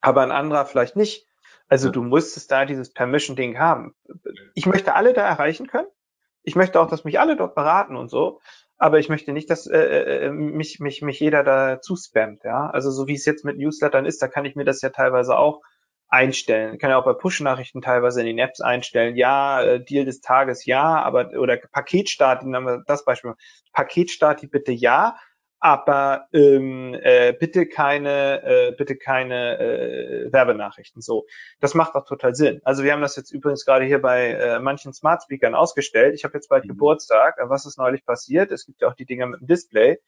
[0.00, 1.26] aber ein anderer vielleicht nicht.
[1.68, 3.94] Also du musstest da dieses Permission-Ding haben.
[4.54, 5.88] Ich möchte alle da erreichen können.
[6.42, 8.40] Ich möchte auch, dass mich alle dort beraten und so.
[8.76, 12.44] Aber ich möchte nicht, dass äh, äh, mich, mich, mich jeder da zuspammt.
[12.44, 12.68] Ja?
[12.68, 15.38] Also so wie es jetzt mit Newslettern ist, da kann ich mir das ja teilweise
[15.38, 15.62] auch
[16.12, 16.78] einstellen.
[16.78, 19.16] Kann ja auch bei Push-Nachrichten teilweise in den Apps einstellen.
[19.16, 23.32] Ja, äh, Deal des Tages, ja, aber oder Paketstart, nehmen wir das Beispiel.
[23.72, 25.16] Paketstart, bitte ja,
[25.58, 31.00] aber ähm, äh, bitte keine, äh, bitte keine äh, Werbenachrichten.
[31.00, 31.24] So,
[31.60, 32.60] das macht auch total Sinn.
[32.64, 36.14] Also wir haben das jetzt übrigens gerade hier bei äh, manchen Smart Speakern ausgestellt.
[36.14, 36.70] Ich habe jetzt bald mhm.
[36.70, 37.36] Geburtstag.
[37.38, 38.50] Was ist neulich passiert?
[38.50, 39.98] Es gibt ja auch die Dinger mit dem Display.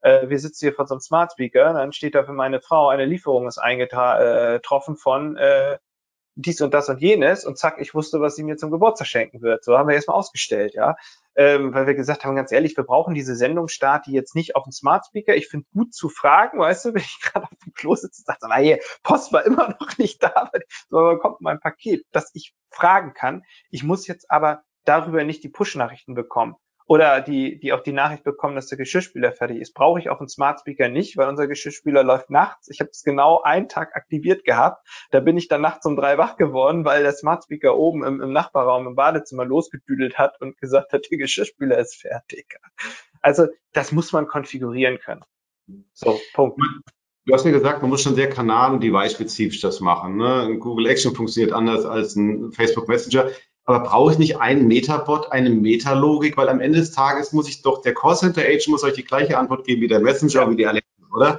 [0.00, 2.88] Äh, wir sitzen hier vor so einem Smart Speaker, dann steht da für meine Frau
[2.88, 5.78] eine Lieferung ist eingetroffen äh, von äh,
[6.40, 9.42] dies und das und jenes und zack, ich wusste, was sie mir zum Geburtstag schenken
[9.42, 9.64] wird.
[9.64, 10.94] So haben wir erstmal ausgestellt, ja.
[11.34, 14.62] Ähm, weil wir gesagt haben, ganz ehrlich, wir brauchen diese Sendungsstart, die jetzt nicht auf
[14.62, 15.34] dem Smart Speaker.
[15.34, 18.38] Ich finde gut zu fragen, weißt du, wenn ich gerade auf dem Klo sitze und
[18.40, 20.50] sage, hey, Post war immer noch nicht da,
[20.88, 23.42] so kommt mein Paket, dass ich fragen kann.
[23.70, 26.54] Ich muss jetzt aber darüber nicht die Push-Nachrichten bekommen
[26.88, 29.74] oder die, die auch die Nachricht bekommen, dass der Geschirrspüler fertig ist.
[29.74, 32.68] Brauche ich auf dem Smart Speaker nicht, weil unser Geschirrspüler läuft nachts.
[32.70, 34.88] Ich habe es genau einen Tag aktiviert gehabt.
[35.10, 38.22] Da bin ich dann nachts um drei wach geworden, weil der Smart Speaker oben im,
[38.22, 42.58] im Nachbarraum im Badezimmer losgedüdelt hat und gesagt hat, der Geschirrspüler ist fertig.
[43.20, 45.24] Also das muss man konfigurieren können.
[45.92, 46.58] So, Punkt.
[47.26, 50.16] Du hast mir gesagt, man muss schon sehr kanal- und device-spezifisch das machen.
[50.16, 50.56] Ne?
[50.58, 53.28] Google Action funktioniert anders als ein Facebook Messenger.
[53.68, 56.38] Aber brauche ich nicht einen Metabot, eine Metalogik?
[56.38, 59.66] Weil am Ende des Tages muss ich doch, der Callcenter-Agent muss euch die gleiche Antwort
[59.66, 61.38] geben wie der Messenger, wie die Alexa, oder?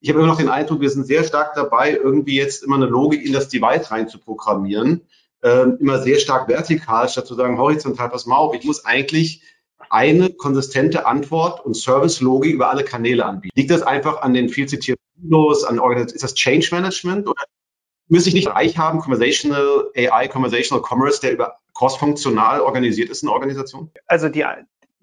[0.00, 2.86] Ich habe immer noch den Eindruck, wir sind sehr stark dabei, irgendwie jetzt immer eine
[2.86, 5.02] Logik in das Device rein zu programmieren.
[5.44, 9.44] Ähm, immer sehr stark vertikal, statt zu sagen, horizontal, pass mal auf, ich muss eigentlich
[9.88, 13.52] eine konsistente Antwort und Service-Logik über alle Kanäle anbieten.
[13.54, 17.44] Liegt das einfach an den viel zitierten Windows, an Organisation, ist das Change Management oder
[18.08, 23.28] müsste ich nicht Bereich haben, Conversational AI, Conversational Commerce, der über cross-funktional organisiert ist in
[23.28, 23.90] der Organisation?
[24.06, 24.44] Also die,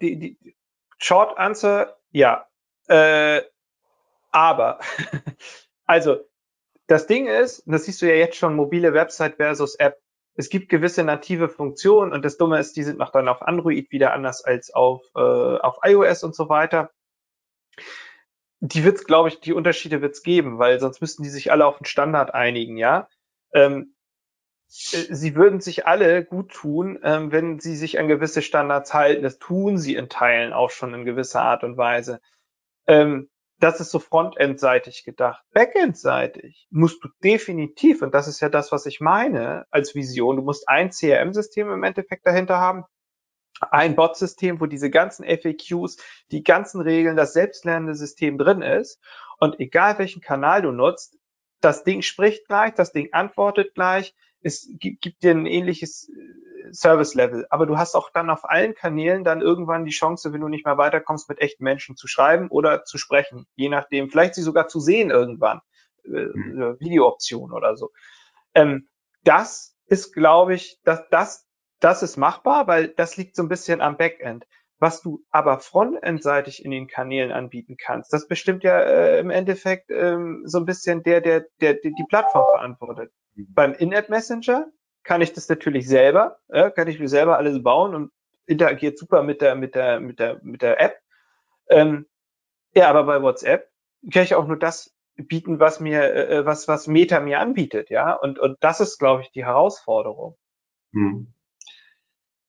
[0.00, 0.56] die, die
[0.98, 2.46] Short Answer, ja.
[2.88, 3.42] Äh,
[4.30, 4.80] aber,
[5.86, 6.18] also
[6.86, 9.98] das Ding ist, das siehst du ja jetzt schon, mobile Website versus App.
[10.34, 13.90] Es gibt gewisse native Funktionen und das Dumme ist, die sind noch dann auf Android
[13.90, 16.90] wieder anders als auf, äh, auf iOS und so weiter.
[18.60, 21.76] Die wird's, glaube ich, die Unterschiede wird's geben, weil sonst müssten die sich alle auf
[21.76, 23.08] einen Standard einigen, ja.
[23.52, 23.94] Ähm,
[24.68, 29.22] äh, sie würden sich alle gut tun, ähm, wenn sie sich an gewisse Standards halten.
[29.22, 32.20] Das tun sie in Teilen auch schon in gewisser Art und Weise.
[32.86, 35.42] Ähm, das ist so frontendseitig gedacht.
[35.52, 40.42] Backendseitig musst du definitiv, und das ist ja das, was ich meine als Vision, du
[40.42, 42.84] musst ein CRM-System im Endeffekt dahinter haben,
[43.60, 45.96] ein Bot-System, wo diese ganzen FAQs,
[46.30, 49.00] die ganzen Regeln, das selbstlernende System drin ist.
[49.38, 51.18] Und egal welchen Kanal du nutzt,
[51.60, 57.46] das Ding spricht gleich, das Ding antwortet gleich, es gibt dir ein ähnliches äh, Service-Level.
[57.50, 60.64] Aber du hast auch dann auf allen Kanälen dann irgendwann die Chance, wenn du nicht
[60.64, 63.46] mehr weiterkommst, mit echten Menschen zu schreiben oder zu sprechen.
[63.56, 65.60] Je nachdem, vielleicht sie sogar zu sehen irgendwann.
[66.04, 66.76] Äh, mhm.
[66.78, 67.90] Videooption oder so.
[68.54, 68.88] Ähm,
[69.24, 71.45] das ist, glaube ich, das, das,
[71.86, 74.44] das ist machbar, weil das liegt so ein bisschen am Backend.
[74.80, 79.90] Was du aber frontendseitig in den Kanälen anbieten kannst, das bestimmt ja äh, im Endeffekt
[79.90, 83.12] ähm, so ein bisschen der, der, der, der die Plattform verantwortet.
[83.34, 83.46] Mhm.
[83.54, 84.66] Beim In-App Messenger
[85.04, 88.10] kann ich das natürlich selber, äh, kann ich mir selber alles bauen und
[88.46, 90.98] interagiert super mit der, mit der, mit der, mit der App.
[91.70, 92.06] Ähm,
[92.74, 93.70] ja, aber bei WhatsApp
[94.12, 98.12] kann ich auch nur das bieten, was mir, äh, was, was Meta mir anbietet, ja.
[98.12, 100.36] Und, und das ist, glaube ich, die Herausforderung.
[100.92, 101.32] Hm.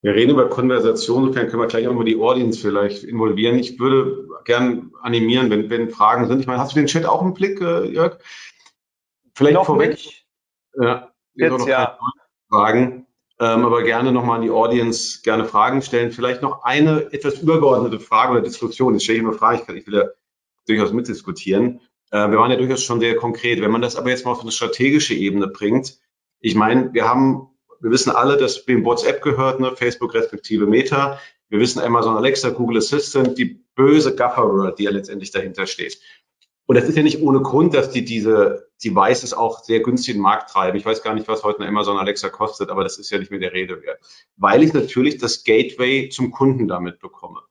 [0.01, 3.57] Wir reden über Konversation, insofern können wir gleich auch mal die Audience vielleicht involvieren.
[3.57, 6.39] Ich würde gern animieren, wenn, wenn Fragen sind.
[6.39, 8.19] Ich meine, hast du den Chat auch im Blick, äh, Jörg?
[9.33, 9.91] Vielleicht noch vorweg.
[9.91, 10.25] Nicht.
[10.79, 11.97] Ja, jetzt noch ja.
[12.49, 13.07] Fragen,
[13.39, 16.11] ähm, aber gerne nochmal an die Audience gerne Fragen stellen.
[16.11, 18.93] Vielleicht noch eine etwas übergeordnete Frage oder Diskussion.
[18.93, 20.05] Jetzt stelle ich immer Fragen, ich, kann, ich will ja
[20.67, 21.81] durchaus mitdiskutieren.
[22.11, 23.61] Äh, wir waren ja durchaus schon sehr konkret.
[23.61, 25.99] Wenn man das aber jetzt mal auf eine strategische Ebene bringt,
[26.39, 27.49] ich meine, wir haben
[27.79, 29.75] wir wissen alle, dass wem WhatsApp gehört, ne?
[29.75, 31.19] Facebook respektive Meta.
[31.49, 35.99] Wir wissen Amazon Alexa, Google Assistant, die böse Gaffer-World, die ja letztendlich dahinter steht.
[36.65, 40.21] Und das ist ja nicht ohne Grund, dass die diese Devices auch sehr günstig den
[40.21, 40.77] Markt treiben.
[40.77, 43.31] Ich weiß gar nicht, was heute eine Amazon Alexa kostet, aber das ist ja nicht
[43.31, 43.99] mehr der Rede wert.
[44.35, 47.41] Weil ich natürlich das Gateway zum Kunden damit bekomme.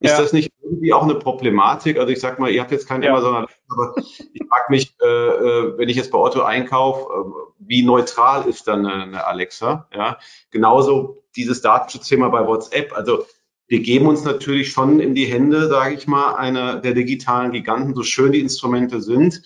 [0.00, 0.20] Ist ja.
[0.20, 1.98] das nicht irgendwie auch eine Problematik?
[1.98, 3.10] Also ich sag mal, ihr habt jetzt kein ja.
[3.10, 7.52] Amazon Alexa, aber ich frage mich, äh, äh, wenn ich jetzt bei Otto einkaufe, äh,
[7.58, 9.88] wie neutral ist dann eine, eine Alexa?
[9.92, 10.18] Ja,
[10.50, 12.92] genauso dieses Datenschutzthema bei WhatsApp.
[12.92, 13.26] Also
[13.66, 17.94] wir geben uns natürlich schon in die Hände, sage ich mal, einer der digitalen Giganten,
[17.94, 19.42] so schön die Instrumente sind.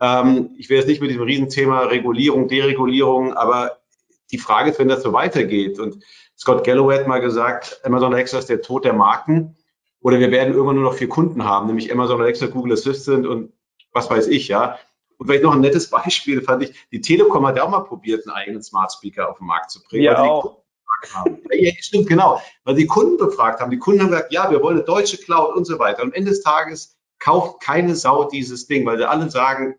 [0.00, 3.78] Ähm, ich will jetzt nicht mit diesem Riesenthema Regulierung, Deregulierung, aber
[4.30, 6.04] die Frage ist, wenn das so weitergeht und
[6.38, 9.56] Scott Galloway hat mal gesagt, Amazon Alexa ist der Tod der Marken
[10.00, 13.52] oder wir werden irgendwann nur noch vier Kunden haben, nämlich Amazon Alexa, Google Assistant und
[13.92, 14.78] was weiß ich, ja.
[15.18, 18.26] Und vielleicht noch ein nettes Beispiel fand ich, die Telekom hat ja auch mal probiert,
[18.26, 20.04] einen eigenen Smart Speaker auf den Markt zu bringen.
[20.04, 20.60] Ja, auch
[21.14, 21.38] haben.
[21.52, 22.40] Ja, stimmt, genau.
[22.64, 23.70] Weil die Kunden befragt haben.
[23.70, 26.02] Die Kunden haben gesagt, ja, wir wollen eine deutsche Cloud und so weiter.
[26.02, 29.76] Und am Ende des Tages kauft keine Sau dieses Ding, weil sie alle sagen,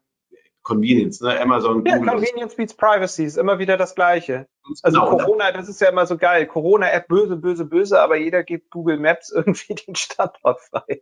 [0.64, 1.39] Convenience, ne?
[1.39, 1.84] Amazon.
[1.86, 2.14] Ja, Google.
[2.14, 4.47] Convenience beats Privacy ist immer wieder das Gleiche.
[4.84, 5.18] Also genau.
[5.18, 6.45] Corona, das ist ja immer so geil.
[6.45, 11.01] Corona-App böse, böse, böse, aber jeder gibt Google Maps irgendwie den Standort frei.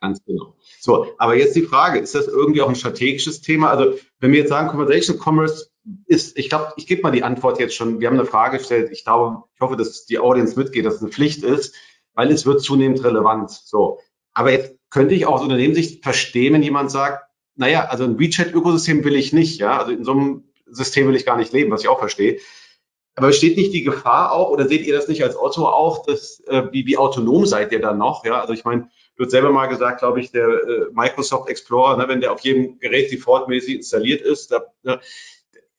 [0.00, 0.56] Ganz genau.
[0.80, 3.70] So, aber jetzt die Frage, ist das irgendwie auch ein strategisches Thema?
[3.70, 5.70] Also, wenn wir jetzt sagen, Conversation Commerce
[6.06, 8.00] ist, ich glaube, ich gebe mal die Antwort jetzt schon.
[8.00, 8.90] Wir haben eine Frage gestellt.
[8.90, 11.74] Ich glaube, ich hoffe, dass die Audience mitgeht, dass es eine Pflicht ist,
[12.14, 13.50] weil es wird zunehmend relevant.
[13.50, 14.00] So.
[14.32, 17.24] Aber jetzt könnte ich auch aus Unternehmenssicht verstehen, wenn jemand sagt,
[17.56, 19.78] naja, also ein WeChat-Ökosystem will ich nicht, ja.
[19.78, 22.38] Also in so einem System will ich gar nicht leben, was ich auch verstehe.
[23.14, 26.40] Aber besteht nicht die Gefahr auch, oder seht ihr das nicht als Otto auch, dass,
[26.46, 28.24] äh, wie, wie autonom seid ihr dann noch?
[28.24, 28.88] Ja, also ich meine,
[29.22, 32.78] hast selber mal gesagt, glaube ich, der äh, Microsoft Explorer, ne, wenn der auf jedem
[32.78, 35.00] Gerät defaultmäßig installiert ist, da, ne,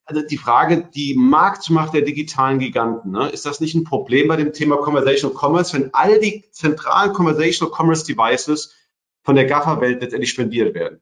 [0.05, 4.35] also die Frage, die Marktmacht der digitalen Giganten, ne, ist das nicht ein Problem bei
[4.35, 8.75] dem Thema Conversational Commerce, wenn all die zentralen Conversational Commerce Devices
[9.23, 11.01] von der GAFA-Welt letztendlich spendiert werden?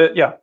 [0.00, 0.40] Äh, ja,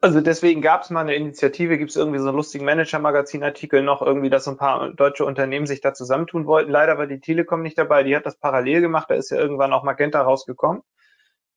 [0.00, 4.02] also deswegen gab es mal eine Initiative, gibt es irgendwie so einen lustigen Manager-Magazin-Artikel noch,
[4.02, 6.70] irgendwie, dass so ein paar deutsche Unternehmen sich da zusammentun wollten.
[6.70, 9.72] Leider war die Telekom nicht dabei, die hat das parallel gemacht, da ist ja irgendwann
[9.72, 10.82] auch Magenta rausgekommen.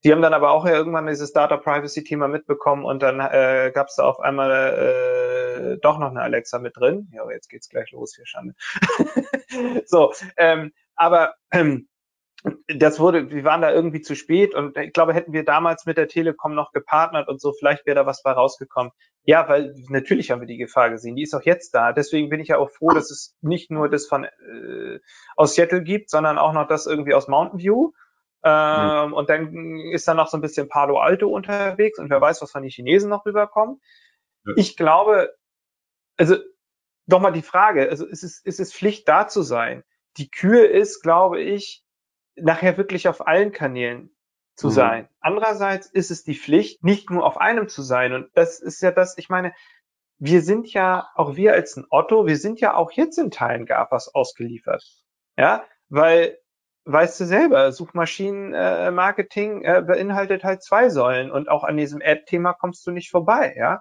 [0.03, 3.71] Die haben dann aber auch ja irgendwann dieses Data Privacy Thema mitbekommen und dann äh,
[3.73, 7.09] gab es da auf einmal äh, doch noch eine Alexa mit drin.
[7.13, 8.55] Ja, aber jetzt geht's gleich los hier, Schande.
[9.85, 11.87] so, ähm, aber ähm,
[12.67, 15.97] das wurde, wir waren da irgendwie zu spät und ich glaube, hätten wir damals mit
[15.97, 18.91] der Telekom noch gepartnert und so, vielleicht wäre da was bei rausgekommen.
[19.23, 21.93] Ja, weil natürlich haben wir die Gefahr gesehen, die ist auch jetzt da.
[21.93, 24.99] Deswegen bin ich ja auch froh, dass es nicht nur das von äh,
[25.37, 27.91] aus Seattle gibt, sondern auch noch das irgendwie aus Mountain View.
[28.43, 29.13] Ähm, mhm.
[29.13, 32.51] Und dann ist da noch so ein bisschen Palo Alto unterwegs und wer weiß, was
[32.51, 33.81] von den Chinesen noch rüberkommt.
[34.45, 34.53] Ja.
[34.57, 35.33] Ich glaube,
[36.17, 36.35] also
[37.05, 39.83] nochmal die Frage, also ist es, ist es Pflicht da zu sein?
[40.17, 41.82] Die Kür ist, glaube ich,
[42.35, 44.15] nachher wirklich auf allen Kanälen
[44.55, 44.71] zu mhm.
[44.71, 45.09] sein.
[45.19, 48.13] Andererseits ist es die Pflicht, nicht nur auf einem zu sein.
[48.13, 49.53] Und das ist ja das, ich meine,
[50.19, 53.65] wir sind ja, auch wir als ein Otto, wir sind ja auch jetzt in Teilen
[53.65, 54.83] GAFAs ausgeliefert.
[55.37, 56.37] Ja, weil
[56.85, 62.85] weißt du selber, Suchmaschinenmarketing äh, beinhaltet halt zwei Säulen und auch an diesem Ad-Thema kommst
[62.85, 63.79] du nicht vorbei, ja.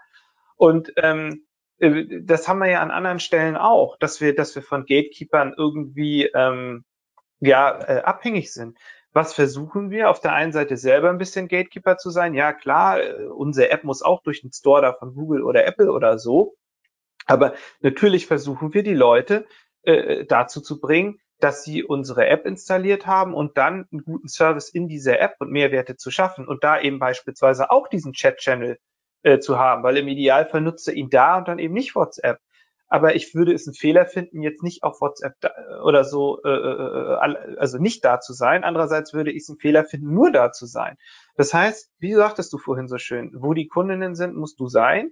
[0.56, 1.46] Und ähm,
[1.78, 5.54] äh, das haben wir ja an anderen Stellen auch, dass wir, dass wir von Gatekeepern
[5.56, 6.84] irgendwie ähm,
[7.42, 8.78] ja äh, abhängig sind.
[9.12, 10.08] Was versuchen wir?
[10.08, 12.34] Auf der einen Seite selber ein bisschen Gatekeeper zu sein.
[12.34, 15.92] Ja, klar, äh, unsere App muss auch durch den Store da von Google oder Apple
[15.92, 16.56] oder so.
[17.26, 19.46] Aber natürlich versuchen wir die Leute
[19.82, 24.68] äh, dazu zu bringen, dass sie unsere App installiert haben und dann einen guten Service
[24.68, 28.78] in dieser App und Mehrwerte zu schaffen und da eben beispielsweise auch diesen Chat-Channel
[29.24, 32.38] äh, zu haben, weil im Idealfall nutzt er ihn da und dann eben nicht WhatsApp.
[32.92, 35.50] Aber ich würde es einen Fehler finden, jetzt nicht auf WhatsApp da,
[35.82, 38.64] oder so, äh, äh, äh also nicht da zu sein.
[38.64, 40.98] Andererseits würde ich es einen Fehler finden, nur da zu sein.
[41.34, 45.10] Das heißt, wie sagtest du vorhin so schön, wo die Kundinnen sind, musst du sein.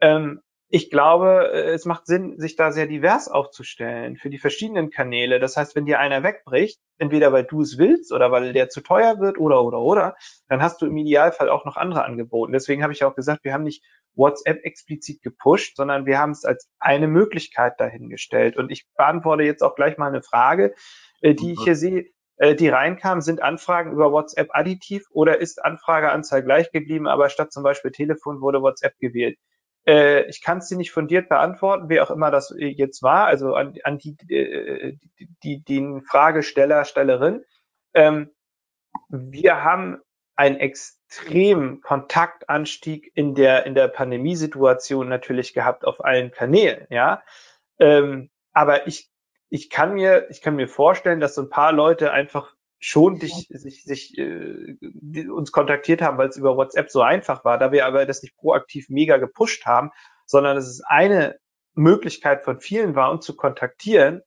[0.00, 0.40] Ähm,
[0.72, 5.38] ich glaube, äh, es macht Sinn, sich da sehr divers aufzustellen für die verschiedenen Kanäle.
[5.38, 8.80] Das heißt, wenn dir einer wegbricht, entweder weil du es willst oder weil der zu
[8.80, 10.16] teuer wird oder oder oder,
[10.48, 12.52] dann hast du im Idealfall auch noch andere angeboten.
[12.52, 16.44] Deswegen habe ich auch gesagt, wir haben nicht WhatsApp explizit gepusht, sondern wir haben es
[16.44, 18.56] als eine Möglichkeit dahingestellt.
[18.56, 20.74] Und ich beantworte jetzt auch gleich mal eine Frage,
[21.20, 22.06] äh, die ich hier sehe
[22.40, 27.52] äh, die reinkam, sind Anfragen über WhatsApp additiv oder ist Anfrageanzahl gleich geblieben, aber statt
[27.52, 29.38] zum Beispiel Telefon wurde WhatsApp gewählt?
[29.86, 33.54] Äh, ich kann es dir nicht fundiert beantworten, wer auch immer das jetzt war, also
[33.54, 37.44] an, an die, äh, die, die, den Fragesteller, Stellerin.
[37.92, 38.30] Ähm,
[39.10, 39.98] wir haben
[40.34, 40.58] einen
[41.10, 47.22] extremen Kontaktanstieg in der, in der Pandemiesituation natürlich gehabt auf allen Kanälen, ja.
[47.80, 49.10] Ähm, aber ich,
[49.48, 53.48] ich kann mir, ich kann mir vorstellen, dass so ein paar Leute einfach schon dich,
[53.50, 57.86] sich, sich äh, uns kontaktiert haben, weil es über WhatsApp so einfach war, da wir
[57.86, 59.90] aber das nicht proaktiv mega gepusht haben,
[60.26, 61.38] sondern es ist eine
[61.74, 64.22] Möglichkeit von vielen war, uns zu kontaktieren,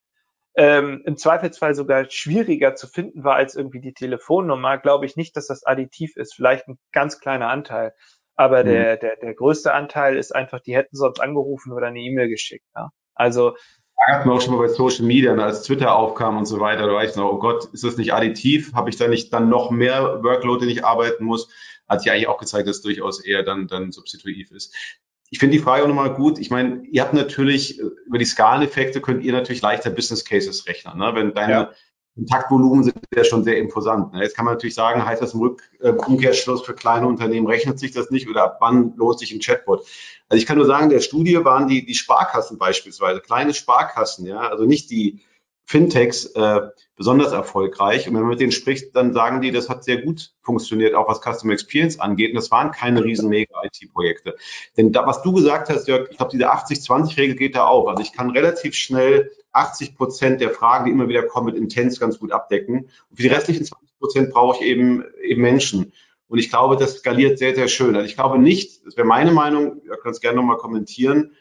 [0.55, 5.35] ähm, im Zweifelsfall sogar schwieriger zu finden war als irgendwie die Telefonnummer, glaube ich nicht,
[5.35, 6.35] dass das additiv ist.
[6.35, 7.93] Vielleicht ein ganz kleiner Anteil.
[8.35, 8.69] Aber mhm.
[8.69, 12.65] der, der, der größte Anteil ist einfach, die hätten sonst angerufen oder eine E-Mail geschickt.
[12.75, 12.89] Ja?
[13.15, 13.55] Also
[14.07, 16.87] hatten wir auch schon mal bei Social Media, ne, als Twitter aufkam und so weiter,
[16.87, 18.73] da war ich noch, oh Gott, ist das nicht additiv?
[18.73, 21.49] Habe ich da nicht dann noch mehr Workload, den ich arbeiten muss?
[21.87, 24.75] Hat sich eigentlich auch gezeigt, dass es durchaus eher dann, dann substitutiv ist.
[25.33, 26.37] Ich finde die Frage auch nochmal gut.
[26.37, 30.67] Ich meine, ihr habt natürlich äh, über die Skaleneffekte könnt ihr natürlich leichter Business Cases
[30.67, 30.99] rechnen.
[30.99, 31.09] Ne?
[31.15, 31.71] Wenn deine ja.
[32.15, 34.13] Kontaktvolumen sind ja schon sehr imposant.
[34.13, 34.21] Ne?
[34.21, 37.79] Jetzt kann man natürlich sagen, heißt das im Rück, äh, Umkehrschluss für kleine Unternehmen rechnet
[37.79, 39.79] sich das nicht oder ab wann lohnt sich ein Chatbot?
[40.29, 44.37] Also ich kann nur sagen, der Studie waren die, die Sparkassen beispielsweise, kleine Sparkassen, ja,
[44.37, 45.23] also nicht die
[45.65, 46.61] Fintechs äh,
[46.95, 48.07] besonders erfolgreich.
[48.07, 51.07] Und wenn man mit denen spricht, dann sagen die, das hat sehr gut funktioniert, auch
[51.07, 52.31] was Customer Experience angeht.
[52.31, 54.35] Und das waren keine riesen Mega-IT-Projekte.
[54.77, 57.87] Denn da, was du gesagt hast, Jörg, ich glaube, diese 80-20-Regel geht da auf.
[57.87, 61.99] Also ich kann relativ schnell 80 Prozent der Fragen, die immer wieder kommen, mit Intents
[61.99, 62.89] ganz gut abdecken.
[63.09, 65.93] Und für die restlichen 20 Prozent brauche ich eben, eben Menschen.
[66.27, 67.95] Und ich glaube, das skaliert sehr, sehr schön.
[67.95, 71.33] Also ich glaube nicht, das wäre meine Meinung, ihr könnt es gerne nochmal kommentieren,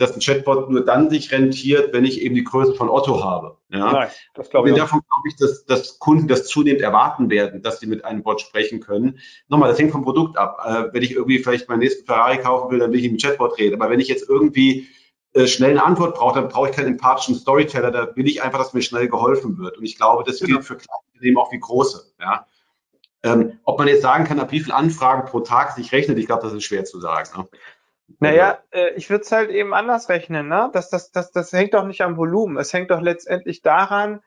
[0.00, 3.58] dass ein Chatbot nur dann sich rentiert, wenn ich eben die Größe von Otto habe.
[3.68, 3.92] Ja?
[3.92, 4.72] Nein, das glaube ich.
[4.72, 8.22] Und davon glaube ich, dass, dass Kunden das zunehmend erwarten werden, dass sie mit einem
[8.22, 9.18] Bot sprechen können.
[9.48, 10.58] Nochmal, das hängt vom Produkt ab.
[10.64, 13.58] Äh, wenn ich irgendwie vielleicht meinen nächsten Ferrari kaufen will, dann will ich mit Chatbot
[13.58, 13.80] reden.
[13.80, 14.88] Aber wenn ich jetzt irgendwie
[15.34, 17.90] äh, schnell eine Antwort brauche, dann brauche ich keinen empathischen Storyteller.
[17.90, 19.76] Da will ich einfach, dass mir schnell geholfen wird.
[19.76, 20.54] Und ich glaube, das genau.
[20.54, 22.10] gilt für kleine Unternehmen auch wie große.
[22.18, 22.46] Ja?
[23.22, 26.24] Ähm, ob man jetzt sagen kann, ab wie viele Anfragen pro Tag sich rechnet, ich
[26.24, 27.28] glaube, das ist schwer zu sagen.
[27.36, 27.48] Ne?
[28.18, 30.70] Naja, äh, ich würde es halt eben anders rechnen, ne?
[30.72, 32.56] Das, das, das, das hängt doch nicht am Volumen.
[32.58, 34.20] Es hängt doch letztendlich daran,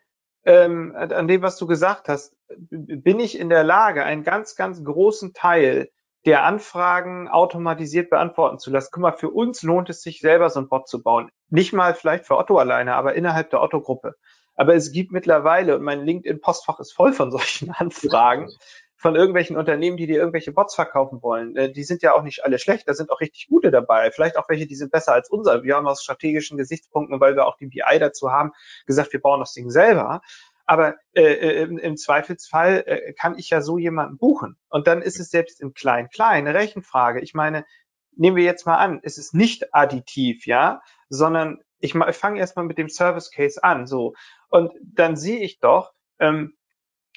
[0.45, 2.35] ähm, an dem, was du gesagt hast.
[2.69, 5.89] Bin ich in der Lage, einen ganz, ganz großen Teil
[6.25, 8.89] der Anfragen automatisiert beantworten zu lassen?
[8.91, 11.29] Guck mal, für uns lohnt es sich selber so ein Bot zu bauen.
[11.49, 14.15] Nicht mal vielleicht für Otto alleine, aber innerhalb der Otto-Gruppe.
[14.55, 18.51] Aber es gibt mittlerweile, und mein LinkedIn-Postfach ist voll von solchen Anfragen,
[19.03, 21.57] von irgendwelchen Unternehmen, die dir irgendwelche Bots verkaufen wollen.
[21.57, 24.11] Äh, die sind ja auch nicht alle schlecht, da sind auch richtig gute dabei.
[24.11, 25.61] Vielleicht auch welche, die sind besser als unser.
[25.61, 28.53] Wir haben aus strategischen Gesichtspunkten, weil wir auch die BI dazu haben,
[28.85, 30.21] gesagt, wir bauen das Ding selber.
[30.65, 34.55] Aber äh, äh im, im Zweifelsfall äh, kann ich ja so jemanden buchen.
[34.69, 37.19] Und dann ist es selbst im Klein-Klein eine Rechenfrage.
[37.19, 37.65] Ich meine,
[38.15, 42.63] nehmen wir jetzt mal an, es ist nicht additiv, ja, sondern ich, ich fange erstmal
[42.63, 44.13] mit dem Service Case an, so.
[44.47, 46.55] Und dann sehe ich doch, ähm,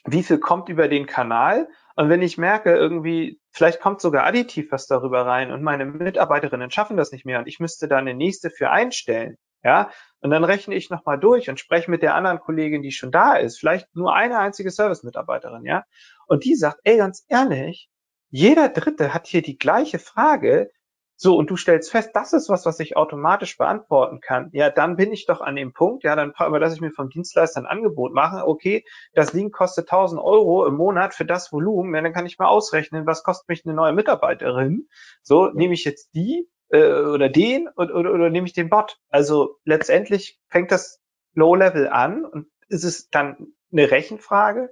[0.06, 1.68] wie viel kommt über den Kanal.
[1.96, 6.70] Und wenn ich merke, irgendwie, vielleicht kommt sogar additiv was darüber rein und meine Mitarbeiterinnen
[6.70, 9.90] schaffen das nicht mehr und ich müsste da eine nächste für einstellen, ja,
[10.20, 13.34] und dann rechne ich nochmal durch und spreche mit der anderen Kollegin, die schon da
[13.34, 15.84] ist, vielleicht nur eine einzige Service-Mitarbeiterin, ja,
[16.26, 17.88] und die sagt, ey, ganz ehrlich,
[18.28, 20.70] jeder Dritte hat hier die gleiche Frage,
[21.18, 24.50] so, und du stellst fest, das ist was, was ich automatisch beantworten kann.
[24.52, 27.08] Ja, dann bin ich doch an dem Punkt, ja, dann aber dass ich mir vom
[27.08, 31.94] Dienstleister ein Angebot mache, okay, das Ding kostet 1000 Euro im Monat für das Volumen,
[31.94, 34.88] ja, dann kann ich mal ausrechnen, was kostet mich eine neue Mitarbeiterin.
[35.22, 38.98] So, nehme ich jetzt die äh, oder den oder, oder, oder nehme ich den Bot?
[39.08, 41.00] Also letztendlich fängt das
[41.32, 44.70] Low-Level an und ist es dann eine Rechenfrage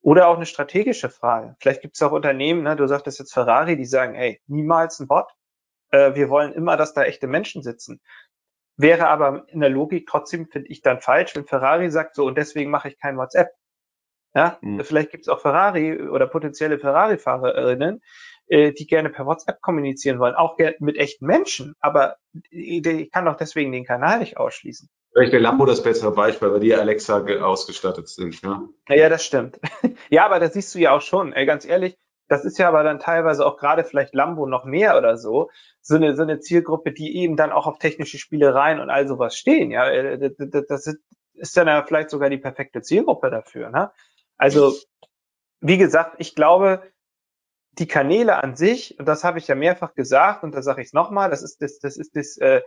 [0.00, 1.56] oder auch eine strategische Frage.
[1.60, 5.06] Vielleicht gibt es auch Unternehmen, ne, du sagtest jetzt Ferrari, die sagen, ey, niemals ein
[5.06, 5.28] Bot,
[5.94, 8.00] äh, wir wollen immer, dass da echte Menschen sitzen.
[8.76, 12.36] Wäre aber in der Logik trotzdem, finde ich, dann falsch, wenn Ferrari sagt so und
[12.36, 13.50] deswegen mache ich kein WhatsApp.
[14.34, 14.82] Ja, mhm.
[14.82, 18.02] vielleicht gibt es auch Ferrari oder potenzielle Ferrari-Fahrerinnen,
[18.48, 22.16] äh, die gerne per WhatsApp kommunizieren wollen, auch mit echten Menschen, aber
[22.50, 24.90] ich kann doch deswegen den Kanal nicht ausschließen.
[25.12, 28.42] Vielleicht wäre Lambo das bessere Beispiel, weil die Alexa ausgestattet sind.
[28.42, 29.60] Ja, ja das stimmt.
[30.10, 31.32] ja, aber das siehst du ja auch schon.
[31.32, 31.96] Ey, ganz ehrlich,
[32.34, 35.94] das ist ja aber dann teilweise auch gerade vielleicht Lambo noch mehr oder so, so
[35.94, 39.70] eine, so eine Zielgruppe, die eben dann auch auf technische Spielereien und all sowas stehen.
[39.70, 40.32] Ja, äh,
[40.68, 40.96] das
[41.34, 43.70] ist dann ja vielleicht sogar die perfekte Zielgruppe dafür.
[43.70, 43.92] Ne?
[44.36, 44.74] Also,
[45.60, 46.82] wie gesagt, ich glaube,
[47.78, 50.88] die Kanäle an sich, und das habe ich ja mehrfach gesagt, und da sage ich
[50.88, 52.62] es nochmal, das ist das, das ist das, äh,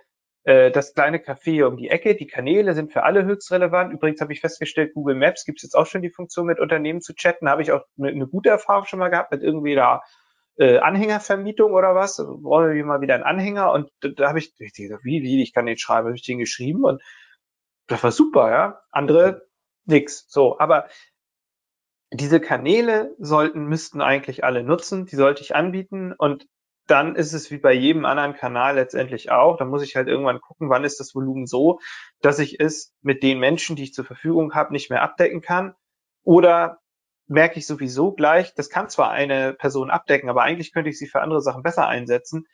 [0.48, 2.16] äh, das kleine Café um die Ecke.
[2.16, 3.92] Die Kanäle sind für alle höchst relevant.
[3.92, 7.02] Übrigens habe ich festgestellt, Google Maps gibt es jetzt auch schon die Funktion, mit Unternehmen
[7.02, 7.50] zu chatten.
[7.50, 10.04] Habe ich auch eine, eine gute Erfahrung schon mal gehabt mit irgendwie da
[10.56, 12.16] äh, Anhängervermietung oder was.
[12.16, 15.44] Brauche ich mal wieder einen Anhänger und da, da habe ich, ich gesagt, wie, wie,
[15.44, 17.04] ich kann den schreiben, habe ich den geschrieben und
[17.88, 18.82] das war super, ja.
[18.90, 19.50] Andere
[19.84, 20.28] nix.
[20.30, 20.88] So, aber
[22.10, 26.48] diese Kanäle sollten, müssten eigentlich alle nutzen, die sollte ich anbieten und
[26.88, 29.58] dann ist es wie bei jedem anderen Kanal letztendlich auch.
[29.58, 31.80] Da muss ich halt irgendwann gucken, wann ist das Volumen so,
[32.22, 35.76] dass ich es mit den Menschen, die ich zur Verfügung habe, nicht mehr abdecken kann.
[36.24, 36.80] Oder
[37.28, 41.08] merke ich sowieso gleich, das kann zwar eine Person abdecken, aber eigentlich könnte ich sie
[41.08, 42.46] für andere Sachen besser einsetzen.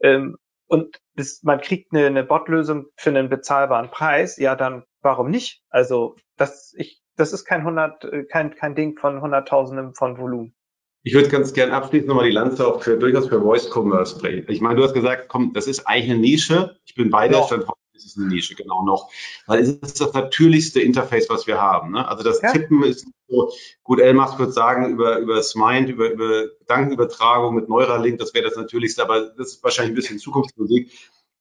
[0.00, 0.36] Ähm,
[0.66, 0.98] und
[1.42, 5.62] man kriegt eine, eine Bot-Lösung für einen bezahlbaren Preis, ja, dann warum nicht?
[5.68, 10.54] Also das, ich, das ist kein 100, äh, kein, kein Ding von Hunderttausenden von Volumen.
[11.02, 14.44] Ich würde ganz gern abschließend nochmal die Lanze auch für, durchaus für Voice Commerce brechen.
[14.48, 16.76] Ich meine, du hast gesagt, komm, das ist eigentlich eine Nische.
[16.84, 17.64] Ich bin bei der Stand
[18.04, 19.10] ist es eine Nische, genau noch.
[19.46, 21.92] Weil es ist das natürlichste Interface, was wir haben.
[21.92, 22.06] Ne?
[22.06, 22.52] Also das ja.
[22.52, 27.68] Tippen ist so, gut, Elmas würde sagen, über, über das Mind, über, über Gedankenübertragung mit
[27.68, 30.90] Neuralink, das wäre das natürlichste, aber das ist wahrscheinlich ein bisschen Zukunftsmusik.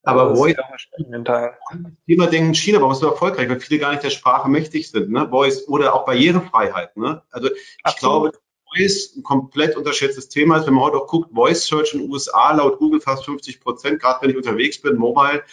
[0.03, 0.55] Aber Voice,
[2.07, 3.49] Thema denken China, warum ist so erfolgreich?
[3.49, 5.27] Weil viele gar nicht der Sprache mächtig sind, ne?
[5.29, 7.21] Voice oder auch Barrierefreiheit, ne?
[7.31, 8.31] Also ich Absolut.
[8.31, 8.39] glaube,
[8.75, 10.67] Voice ein komplett unterschätztes Thema ist.
[10.67, 13.99] Wenn man heute auch guckt, Voice Search in den USA laut Google fast 50 Prozent,
[13.99, 15.43] gerade wenn ich unterwegs bin, mobile.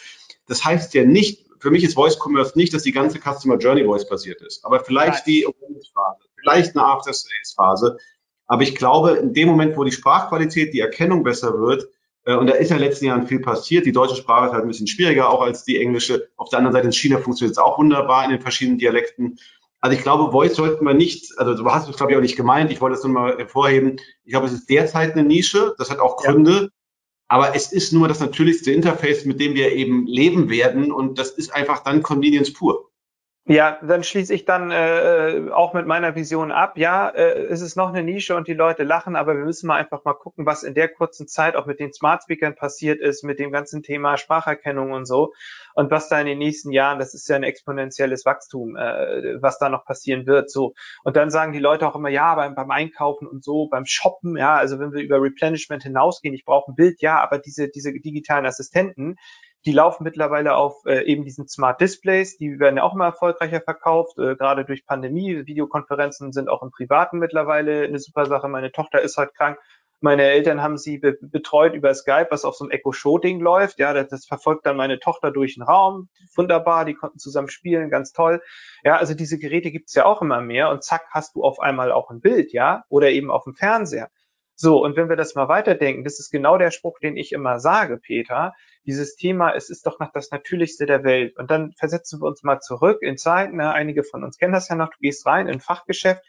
[0.47, 3.85] Das heißt ja nicht, für mich ist Voice Commerce nicht, dass die ganze Customer Journey
[3.85, 5.47] Voice basiert ist, aber vielleicht die
[5.95, 7.97] Phase, vielleicht eine After Sales Phase.
[8.47, 11.89] Aber ich glaube, in dem Moment, wo die Sprachqualität, die Erkennung besser wird,
[12.27, 13.87] äh, und da ist ja in den letzten Jahren viel passiert.
[13.87, 16.29] Die deutsche Sprache ist halt ein bisschen schwieriger, auch als die englische.
[16.37, 19.39] Auf der anderen Seite in China funktioniert es auch wunderbar in den verschiedenen Dialekten.
[19.87, 22.35] Also ich glaube, Voice sollten wir nicht, also du hast es glaube ich auch nicht
[22.35, 24.01] gemeint, ich wollte es nur mal hervorheben.
[24.25, 26.51] Ich glaube, es ist derzeit eine Nische, das hat auch Gründe.
[26.51, 26.69] Ja.
[27.29, 30.91] Aber es ist nur das natürlichste Interface, mit dem wir eben leben werden.
[30.91, 32.86] Und das ist einfach dann Convenience pur.
[33.49, 36.77] Ja, dann schließe ich dann äh, auch mit meiner Vision ab.
[36.77, 39.77] Ja, äh, es ist noch eine Nische und die Leute lachen, aber wir müssen mal
[39.77, 43.23] einfach mal gucken, was in der kurzen Zeit auch mit den Smart Speakern passiert ist,
[43.23, 45.33] mit dem ganzen Thema Spracherkennung und so.
[45.75, 49.59] Und was da in den nächsten Jahren, das ist ja ein exponentielles Wachstum, äh, was
[49.61, 50.51] da noch passieren wird.
[50.51, 50.75] So.
[51.05, 54.37] Und dann sagen die Leute auch immer, ja, beim, beim Einkaufen und so, beim Shoppen,
[54.37, 57.93] ja, also wenn wir über Replenishment hinausgehen, ich brauche ein Bild, ja, aber diese, diese
[57.93, 59.19] digitalen Assistenten,
[59.67, 63.61] die laufen mittlerweile auf äh, eben diesen Smart Displays, die werden ja auch immer erfolgreicher
[63.61, 65.45] verkauft, äh, gerade durch Pandemie.
[65.45, 68.49] Videokonferenzen sind auch im Privaten mittlerweile eine super Sache.
[68.49, 69.59] Meine Tochter ist halt krank.
[70.01, 73.79] Meine Eltern haben sie be betreut über Skype, was auf so einem Echo-Show-Ding läuft.
[73.81, 76.11] Ja, das, das, verfolgt dann meine Tochter durch den Raum.
[76.37, 78.43] Wunderbar, die konnten zusammen spielen, ganz toll.
[78.85, 81.91] Ja, also diese Geräte gibt's ja auch immer mehr und zack, hast du auf einmal
[81.91, 84.11] auch ein Bild, ja, oder eben auf dem Fernseher.
[84.59, 87.61] So, und wenn wir das mal weiterdenken, das ist genau der Spruch, den ich immer
[87.61, 88.55] sage, Peter
[88.87, 91.37] dieses Thema, es ist doch noch das Natürlichste der Welt.
[91.37, 94.69] Und dann versetzen wir uns mal zurück in Zeiten, ne, einige von uns kennen das
[94.69, 96.23] ja noch, du gehst rein in ein Fachgeschäft,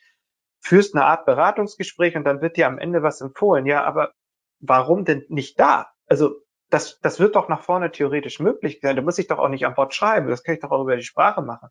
[0.60, 3.66] führst eine Art Beratungsgespräch und dann wird dir am Ende was empfohlen.
[3.66, 4.12] Ja, aber
[4.60, 5.88] warum denn nicht da?
[6.08, 8.96] Also das, das wird doch nach vorne theoretisch möglich sein.
[8.96, 10.28] Da muss ich doch auch nicht am Bord schreiben.
[10.28, 11.70] Das kann ich doch auch über die Sprache machen.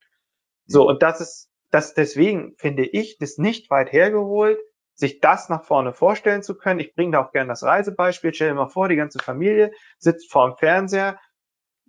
[0.66, 4.58] So, und das ist, das deswegen finde ich das nicht weit hergeholt,
[4.96, 6.80] sich das nach vorne vorstellen zu können.
[6.80, 8.34] Ich bringe da auch gerne das Reisebeispiel.
[8.34, 11.20] Stell dir mal vor, die ganze Familie sitzt vor dem Fernseher,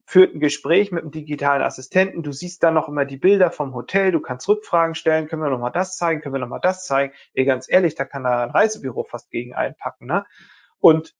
[0.05, 2.21] führt ein Gespräch mit einem digitalen Assistenten.
[2.21, 4.11] Du siehst dann noch immer die Bilder vom Hotel.
[4.11, 5.27] Du kannst Rückfragen stellen.
[5.27, 6.21] Können wir noch mal das zeigen?
[6.21, 7.13] Können wir noch mal das zeigen?
[7.33, 10.05] Ey, ganz ehrlich, da kann da ein Reisebüro fast gegen einpacken.
[10.05, 10.25] Ne?
[10.79, 11.15] Und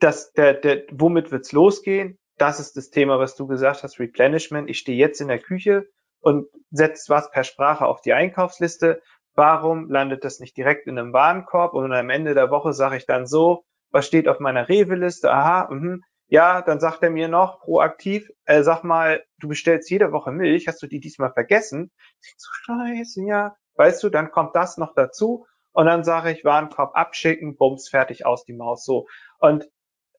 [0.00, 2.18] das, der, der, womit wird's losgehen?
[2.38, 4.68] Das ist das Thema, was du gesagt hast, Replenishment.
[4.68, 5.86] Ich stehe jetzt in der Küche
[6.20, 9.00] und setze was per Sprache auf die Einkaufsliste
[9.36, 13.06] Warum landet das nicht direkt in einem Warenkorb und am Ende der Woche sage ich
[13.06, 15.30] dann so, was steht auf meiner Rewe-Liste?
[15.30, 15.98] Aha, mh.
[16.28, 20.66] ja, dann sagt er mir noch proaktiv, äh, sag mal, du bestellst jede Woche Milch,
[20.66, 21.92] hast du die diesmal vergessen?
[22.22, 23.56] Ich so scheiße, ja.
[23.74, 28.24] Weißt du, dann kommt das noch dazu und dann sage ich Warenkorb abschicken, bums, fertig
[28.24, 28.86] aus die Maus.
[28.86, 29.06] So.
[29.38, 29.68] Und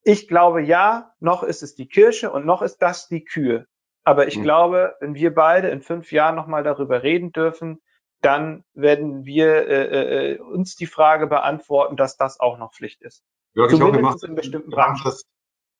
[0.03, 3.65] ich glaube, ja, noch ist es die Kirsche und noch ist das die Kühe.
[4.03, 4.43] Aber ich mhm.
[4.43, 7.81] glaube, wenn wir beide in fünf Jahren nochmal darüber reden dürfen,
[8.21, 13.23] dann werden wir äh, äh, uns die Frage beantworten, dass das auch noch Pflicht ist.
[13.53, 15.25] Jörg, ich hoffe, wir machen, in bestimmten wir machen, das,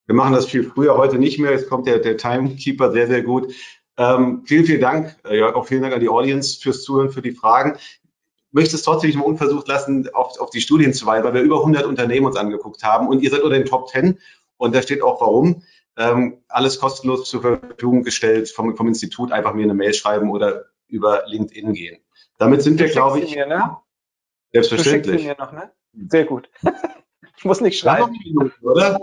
[0.06, 1.52] wir machen das viel früher, heute nicht mehr.
[1.52, 3.54] Jetzt kommt der, der Timekeeper sehr, sehr gut.
[3.98, 7.22] Ähm, vielen, vielen Dank, äh, Jörg, auch vielen Dank an die Audience fürs Zuhören, für
[7.22, 7.78] die Fragen.
[7.78, 11.34] Ich möchte es trotzdem nicht mal unversucht lassen, auf, auf die Studien zu weisen, weil
[11.34, 14.20] wir über 100 Unternehmen uns angeguckt haben und ihr seid unter den Top 10
[14.58, 15.64] und da steht auch warum.
[15.98, 19.32] Ähm, alles kostenlos zur Verfügung gestellt vom, vom Institut.
[19.32, 21.98] Einfach mir eine Mail schreiben oder über LinkedIn gehen.
[22.38, 23.36] Damit sind wir, glaube ich.
[23.36, 23.78] Mir, ne?
[24.52, 25.22] Selbstverständlich.
[25.22, 25.72] Du mir noch, ne?
[26.10, 26.50] Sehr gut.
[27.38, 28.12] ich muss nicht schreiben.
[28.24, 29.00] Minuten, oder?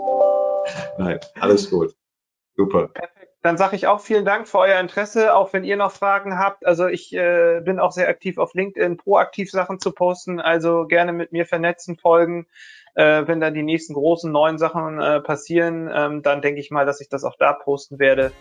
[0.97, 1.95] Nein, alles gut.
[2.55, 2.87] Super.
[2.87, 3.15] Perfekt.
[3.41, 6.65] Dann sage ich auch vielen Dank für euer Interesse, auch wenn ihr noch Fragen habt.
[6.65, 10.39] Also ich äh, bin auch sehr aktiv auf LinkedIn, proaktiv Sachen zu posten.
[10.39, 12.47] Also gerne mit mir vernetzen, folgen.
[12.95, 16.87] Äh, wenn dann die nächsten großen neuen Sachen äh, passieren, ähm, dann denke ich mal,
[16.87, 18.31] dass ich das auch da posten werde.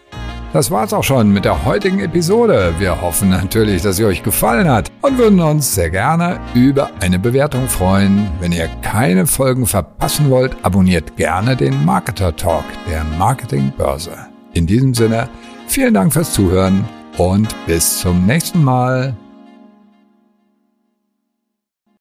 [0.55, 2.75] Das war's auch schon mit der heutigen Episode.
[2.79, 7.19] Wir hoffen natürlich, dass sie euch gefallen hat und würden uns sehr gerne über eine
[7.19, 8.29] Bewertung freuen.
[8.39, 14.13] Wenn ihr keine Folgen verpassen wollt, abonniert gerne den Marketer Talk der Marketingbörse.
[14.53, 15.29] In diesem Sinne,
[15.67, 16.85] vielen Dank fürs Zuhören
[17.19, 19.17] und bis zum nächsten Mal.